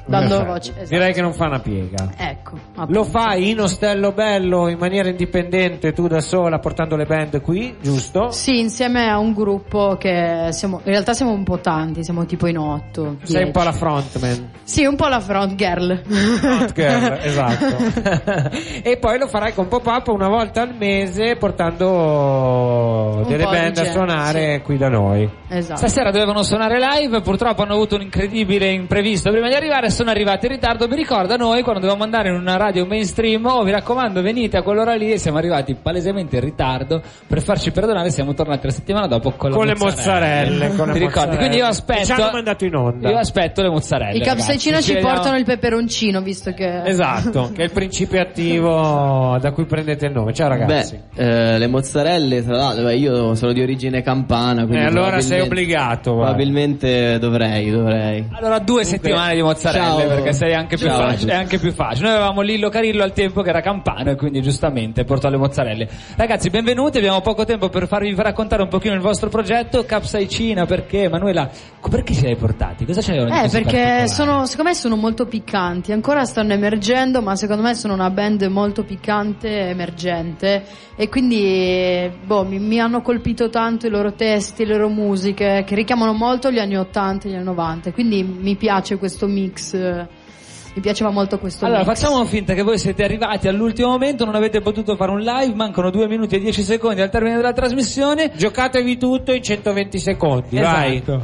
Dando 0.06 0.28
Perfetto. 0.36 0.52
voce. 0.52 0.72
esatto. 0.72 0.88
Direi 0.90 1.14
che 1.14 1.22
non 1.22 1.32
fa 1.34 1.46
una 1.46 1.60
piega. 1.60 2.10
Ecco. 2.18 2.58
Lo 2.88 3.06
fai 3.06 3.52
in 3.52 3.62
Ostello 3.62 4.12
Bello 4.12 4.68
in 4.68 4.78
maniera 4.78 5.08
indipendente, 5.08 5.94
tu 5.94 6.08
da 6.08 6.20
sola, 6.20 6.60
portando 6.60 6.98
le 6.98 7.06
band 7.06 7.40
qui, 7.40 7.74
giusto? 7.82 8.32
Sì, 8.32 8.60
insieme 8.60 9.08
a 9.08 9.18
un 9.18 9.34
gruppo 9.34 9.96
che 9.98 10.50
siamo, 10.52 10.82
in 10.84 10.92
realtà 10.92 11.14
siamo 11.14 11.32
un 11.32 11.46
po' 11.46 11.60
tanti, 11.60 12.04
siamo 12.04 12.26
tipo 12.26 12.48
in 12.48 12.58
otto. 12.58 13.16
Sei 13.24 13.44
un 13.46 13.52
po' 13.52 13.60
la 13.64 13.70
dieci. 13.72 13.78
frontman. 13.80 14.50
Sì, 14.64 14.84
un 14.84 14.96
po' 14.98 15.08
la 15.08 15.22
front 15.22 15.56
girl. 15.56 16.02
Front 16.06 16.74
girl, 16.74 17.20
esatto. 17.24 17.45
e 18.84 18.98
poi 18.98 19.18
lo 19.20 19.28
farai 19.28 19.54
con 19.54 19.68
Pop-Up 19.68 20.08
una 20.08 20.28
volta 20.28 20.62
al 20.62 20.74
mese 20.78 21.36
portando 21.36 23.22
Un 23.24 23.28
delle 23.28 23.44
band 23.44 23.78
a 23.78 23.82
gente, 23.84 23.92
suonare 23.92 24.62
qui 24.62 24.78
da 24.78 24.90
noi. 24.90 25.30
Esatto. 25.48 25.78
Stasera 25.78 26.12
dovevano 26.12 26.44
suonare 26.44 26.78
live, 26.80 27.22
purtroppo 27.22 27.62
hanno 27.64 27.74
avuto 27.74 27.96
un 27.96 28.02
incredibile 28.02 28.70
imprevisto 28.72 29.32
prima 29.32 29.48
di 29.48 29.54
arrivare, 29.56 29.90
sono 29.90 30.10
arrivati 30.10 30.46
in 30.48 30.54
ritardo. 30.54 30.88
Vi 30.88 30.96
ricorda 30.96 31.36
noi 31.36 31.62
quando 31.62 31.82
dovevamo 31.82 32.04
andare 32.04 32.30
in 32.30 32.36
una 32.36 32.58
radio 32.58 32.86
mainstream, 32.86 33.46
oh 33.46 33.64
vi 33.64 33.72
raccomando 33.72 34.22
venite 34.22 34.58
a 34.58 34.62
quell'ora 34.64 34.96
lì 34.96 35.12
e 35.12 35.18
siamo 35.18 35.38
arrivati 35.38 35.76
palesemente 35.76 36.36
in 36.38 36.44
ritardo 36.44 37.02
per 37.28 37.42
farci 37.42 37.72
perdonare, 37.72 38.10
siamo 38.12 38.34
tornati 38.34 38.66
la 38.66 38.74
settimana 38.74 39.08
dopo 39.08 39.32
con, 39.32 39.50
la 39.52 39.56
Con 39.56 39.66
le 39.68 39.76
mozzarelle. 39.78 40.76
con 40.76 40.88
le 40.88 40.94
Ti 40.94 41.00
ricordi? 41.00 41.04
mozzarelle. 41.04 41.38
Quindi 41.38 41.58
io 41.58 41.66
aspetto. 41.66 42.06
Ci 42.06 42.12
hanno 42.12 42.30
mandato 42.32 42.66
in 42.66 42.76
onda. 42.76 43.10
Io 43.10 43.18
aspetto 43.18 43.62
le 43.62 43.70
mozzarelle. 43.70 44.18
I 44.18 44.22
capsaicino 44.22 44.82
ci 44.82 44.94
vediamo- 44.94 45.14
portano 45.16 45.38
il 45.38 45.46
peperoncino, 45.46 46.22
visto 46.22 46.52
che... 46.54 46.82
Esatto, 46.84 47.35
che 47.44 47.62
è 47.62 47.66
il 47.66 47.72
principio 47.72 48.22
attivo 48.22 49.38
da 49.40 49.52
cui 49.52 49.66
prendete 49.66 50.06
il 50.06 50.14
nome. 50.14 50.34
Ciao 50.34 50.48
ragazzi. 50.48 51.00
Beh, 51.14 51.54
eh, 51.54 51.58
le 51.58 51.68
mozzarelle, 51.68 52.44
tra 52.44 52.56
l'altro, 52.56 52.86
beh, 52.86 52.96
io 52.96 53.36
sono 53.36 53.52
di 53.54 53.62
origine 53.62 54.02
campana, 54.02 54.64
e 54.64 54.66
quindi 54.66 54.86
allora 54.86 55.20
sei 55.20 55.42
obbligato. 55.42 56.14
guarda. 56.14 56.34
Probabilmente 56.34 57.20
dovrei, 57.20 57.70
dovrei. 57.70 58.26
Allora 58.32 58.60
due 58.60 58.84
settimane 58.84 59.36
di 59.36 59.42
mozzarelle 59.42 59.86
ciao. 59.86 60.08
perché 60.08 60.34
sei 60.34 60.54
anche 60.54 60.78
più 60.78 60.88
facile, 60.88 61.32
è 61.32 61.36
anche 61.36 61.60
più 61.60 61.72
facile. 61.72 62.08
Noi 62.08 62.16
avevamo 62.16 62.42
Lillo 62.42 62.70
Carillo 62.70 63.04
al 63.04 63.14
tempo 63.14 63.42
che 63.42 63.50
era 63.50 63.62
campano 63.62 64.12
e 64.12 64.16
quindi 64.16 64.42
giustamente 64.42 65.04
portò 65.04 65.30
le 65.30 65.38
mozzarelle. 65.38 65.88
Ragazzi, 66.16 66.50
benvenuti, 66.50 66.98
abbiamo 66.98 67.22
poco 67.22 67.46
tempo 67.46 67.70
per 67.70 67.88
farvi 67.88 68.14
raccontare 68.16 68.62
un 68.62 68.70
pochino 68.70 68.94
il 68.94 69.02
vostro 69.02 69.30
progetto 69.30 69.86
Capsaicina, 69.86 70.66
perché 70.66 71.04
Emanuela, 71.04 71.50
perché 71.90 72.14
ce 72.14 72.22
li 72.22 72.28
hai 72.28 72.36
portati? 72.36 72.86
Cosa 72.86 73.02
c'è 73.02 73.14
Eh, 73.16 73.50
perché 73.50 74.08
sono, 74.08 74.46
secondo 74.46 74.70
me 74.70 74.76
sono 74.76 74.96
molto 74.96 75.26
piccanti, 75.26 75.92
ancora 75.92 76.26
stanno 76.26 76.54
emergendo, 76.54 77.15
ma 77.22 77.36
secondo 77.36 77.62
me 77.62 77.74
sono 77.76 77.94
una 77.94 78.10
band 78.10 78.44
molto 78.44 78.84
piccante 78.84 79.48
e 79.48 79.70
emergente 79.70 80.64
e 80.96 81.10
quindi 81.10 82.10
boh, 82.26 82.44
mi, 82.44 82.60
mi 82.60 82.80
hanno 82.80 83.02
colpito 83.02 83.50
tanto 83.50 83.88
i 83.88 83.90
loro 83.90 84.14
testi, 84.14 84.66
le 84.66 84.74
loro 84.74 84.90
musiche 84.90 85.64
che 85.66 85.76
richiamano 85.76 86.14
molto 86.14 86.52
gli 86.52 86.60
anni 86.60 86.78
80 86.78 87.28
e 87.28 87.32
gli 87.32 87.36
anni 87.36 87.44
90, 87.44 87.92
quindi 87.92 88.24
mi 88.24 88.56
piace 88.56 88.98
questo 88.98 89.28
mix, 89.28 89.74
mi 89.76 90.82
piaceva 90.82 91.10
molto 91.10 91.40
questo 91.40 91.66
Allora, 91.66 91.86
mix. 91.86 91.88
facciamo 92.00 92.24
finta 92.26 92.54
che 92.54 92.62
voi 92.62 92.78
siete 92.78 93.04
arrivati 93.04 93.48
all'ultimo 93.48 93.90
momento, 93.90 94.26
non 94.26 94.36
avete 94.36 94.62
potuto 94.62 94.96
fare 94.96 95.12
un 95.12 95.22
live, 95.22 95.56
mancano 95.56 95.90
2 95.90 96.08
minuti 96.08 96.36
e 96.36 96.40
10 96.40 96.62
secondi 96.64 97.02
al 97.02 97.10
termine 97.10 97.36
della 97.36 97.54
trasmissione. 97.54 98.32
Giocatevi 98.36 98.98
tutto 98.98 99.32
in 99.32 99.42
120 99.42 100.00
secondi, 100.00 100.60
vai. 100.60 100.96
Esatto. 100.98 101.24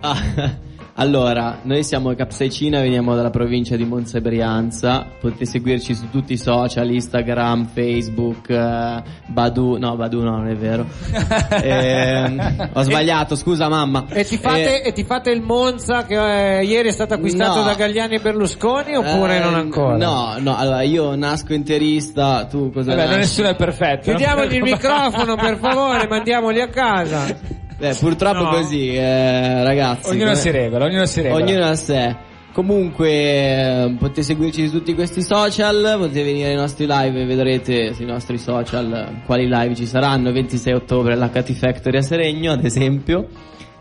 Ah, 0.00 0.16
allora, 0.94 1.60
noi 1.62 1.82
siamo 1.84 2.14
Capsaicina, 2.14 2.80
veniamo 2.80 3.14
dalla 3.14 3.30
provincia 3.30 3.76
di 3.76 3.84
Monza 3.84 4.18
e 4.18 4.20
Brianza. 4.20 5.06
Potete 5.18 5.46
seguirci 5.46 5.94
su 5.94 6.10
tutti 6.10 6.34
i 6.34 6.36
social, 6.36 6.90
Instagram, 6.90 7.66
Facebook, 7.72 8.50
eh, 8.50 9.02
Badu. 9.26 9.78
No, 9.78 9.96
Badu 9.96 10.22
no, 10.22 10.36
non 10.36 10.48
è 10.48 10.54
vero. 10.54 10.84
Ehm, 11.62 12.70
ho 12.72 12.82
sbagliato, 12.82 13.36
scusa 13.36 13.68
mamma. 13.68 14.04
E 14.08 14.24
ti, 14.24 14.36
fate, 14.36 14.82
Eh, 14.82 14.88
e 14.88 14.92
ti 14.92 15.04
fate 15.04 15.30
il 15.30 15.40
Monza 15.40 16.04
che 16.04 16.58
eh, 16.58 16.64
ieri 16.64 16.88
è 16.88 16.92
stato 16.92 17.14
acquistato 17.14 17.60
No. 17.60 17.64
da 17.64 17.74
Galliani 17.74 18.16
e 18.16 18.20
Berlusconi 18.20 18.94
oppure 18.96 19.36
eh, 19.36 19.40
non 19.40 19.54
ancora? 19.54 19.96
No, 19.96 20.34
no, 20.38 20.56
allora 20.56 20.82
io 20.82 21.14
nasco 21.14 21.54
interista, 21.54 22.44
tu 22.46 22.70
cosa 22.70 22.90
Vabbè, 22.90 23.04
nasci? 23.04 23.18
nessuno 23.18 23.48
è 23.48 23.54
perfetto. 23.56 24.10
Chiudiamogli 24.10 24.54
il 24.56 24.62
microfono 24.62 25.36
per 25.36 25.56
favore, 25.58 26.06
mandiamoli 26.08 26.60
a 26.60 26.68
casa. 26.68 27.60
Beh, 27.78 27.94
purtroppo 27.94 28.42
No. 28.44 28.50
così, 28.50 28.94
eh, 28.94 29.62
ragazzi. 29.64 30.10
Ognuno 30.10 30.24
come- 30.26 30.36
si 30.36 30.50
regola, 30.50 30.84
ognuno 30.84 31.06
si 31.06 31.20
regola. 31.20 31.44
Ognuno 31.44 31.64
a 31.66 31.74
sé. 31.74 32.16
Comunque 32.52 33.08
eh, 33.10 33.94
potete 33.98 34.22
seguirci 34.22 34.66
su 34.68 34.72
tutti 34.78 34.94
questi 34.94 35.22
social, 35.22 35.94
potete 35.98 36.22
venire 36.22 36.50
ai 36.50 36.54
nostri 36.54 36.86
live 36.86 37.22
e 37.22 37.24
vedrete 37.24 37.94
sui 37.94 38.04
nostri 38.04 38.36
social 38.36 38.92
eh, 38.92 39.22
quali 39.24 39.48
live 39.48 39.74
ci 39.74 39.86
saranno. 39.86 40.30
26 40.32 40.72
ottobre 40.74 41.14
all'HT 41.14 41.52
Factory 41.52 41.96
a 41.96 42.02
Seregno, 42.02 42.52
ad 42.52 42.64
esempio. 42.64 43.26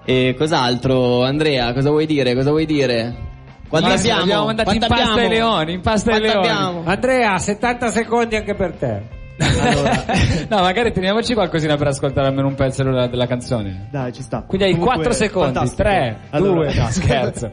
E 0.05 0.33
cos'altro? 0.37 1.21
Andrea, 1.23 1.73
cosa 1.73 1.89
vuoi 1.89 2.05
dire? 2.05 2.33
Cosa 2.33 2.49
vuoi 2.51 2.65
dire? 2.65 3.29
Quanto 3.67 3.89
Massimo, 3.89 4.13
abbiamo? 4.13 4.21
abbiamo 4.23 4.45
mandato 4.45 4.73
in 4.73 4.79
pasta 4.79 5.13
ai 5.21 5.29
leoni, 5.29 5.73
in 5.73 5.81
pasta 5.81 6.11
ai 6.13 6.19
leoni. 6.21 6.37
abbiamo? 6.37 6.81
Andrea, 6.85 7.37
70 7.37 7.87
secondi 7.89 8.35
anche 8.35 8.53
per 8.55 8.71
te. 8.73 9.01
no, 10.49 10.59
magari 10.61 10.91
teniamoci 10.91 11.33
qualcosina 11.33 11.75
per 11.77 11.87
ascoltare 11.87 12.27
almeno 12.27 12.47
un 12.47 12.55
pezzo 12.55 12.83
della, 12.83 13.07
della 13.07 13.27
canzone. 13.27 13.87
Dai, 13.91 14.13
ci 14.13 14.21
sta. 14.21 14.43
Quindi 14.45 14.67
hai 14.67 14.71
Comunque, 14.73 14.95
4 14.95 15.13
secondi, 15.13 15.53
fantastico. 15.53 15.83
3, 15.83 16.17
Allora- 16.31 16.71
2, 16.71 16.73
no 16.75 16.87
scherzo. 16.91 17.51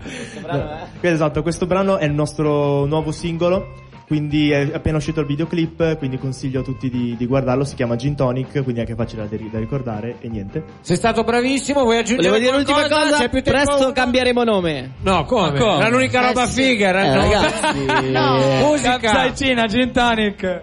No, 0.51 0.77
Esatto, 1.01 1.43
questo 1.43 1.67
brano 1.67 1.97
è 1.99 2.05
il 2.05 2.13
nostro 2.13 2.85
nuovo 2.87 3.11
singolo, 3.13 3.87
quindi 4.07 4.51
è 4.51 4.71
appena 4.73 4.97
uscito 4.97 5.21
il 5.21 5.27
videoclip, 5.27 5.99
quindi 5.99 6.19
consiglio 6.19 6.61
a 6.61 6.63
tutti 6.63 6.89
di, 6.89 7.15
di 7.17 7.27
guardarlo, 7.27 7.65
si 7.65 7.75
chiama 7.75 7.95
Gin 7.97 8.17
Tonic, 8.17 8.53
quindi 8.63 8.77
è 8.77 8.81
anche 8.81 8.95
facile 8.95 9.29
da, 9.29 9.37
da 9.51 9.59
ricordare 9.59 10.17
e 10.21 10.29
niente. 10.29 10.65
Sei 10.81 10.97
stato 10.97 11.23
bravissimo, 11.25 11.83
vuoi 11.83 11.99
aggiungere 11.99 12.29
Volevo 12.29 12.45
dire 12.45 12.57
l'ultima 12.57 12.89
cosa, 12.89 13.19
C'è 13.29 13.43
presto 13.43 13.93
cambieremo 13.93 14.45
nome. 14.45 14.93
No, 15.03 15.25
come? 15.25 15.51
Ma 15.53 15.59
come? 15.59 15.79
Era 15.81 15.89
l'unica 15.91 16.27
roba 16.27 16.45
Eh, 16.45 16.47
sì. 16.47 16.63
figa, 16.63 16.89
era 16.89 17.05
Eh, 17.05 17.09
no. 17.15 17.21
ragazzi, 17.21 18.09
No. 18.11 18.67
Musica. 18.67 18.99
Capsaicina, 18.99 19.67
gin 19.67 19.93
tonic. 19.93 20.61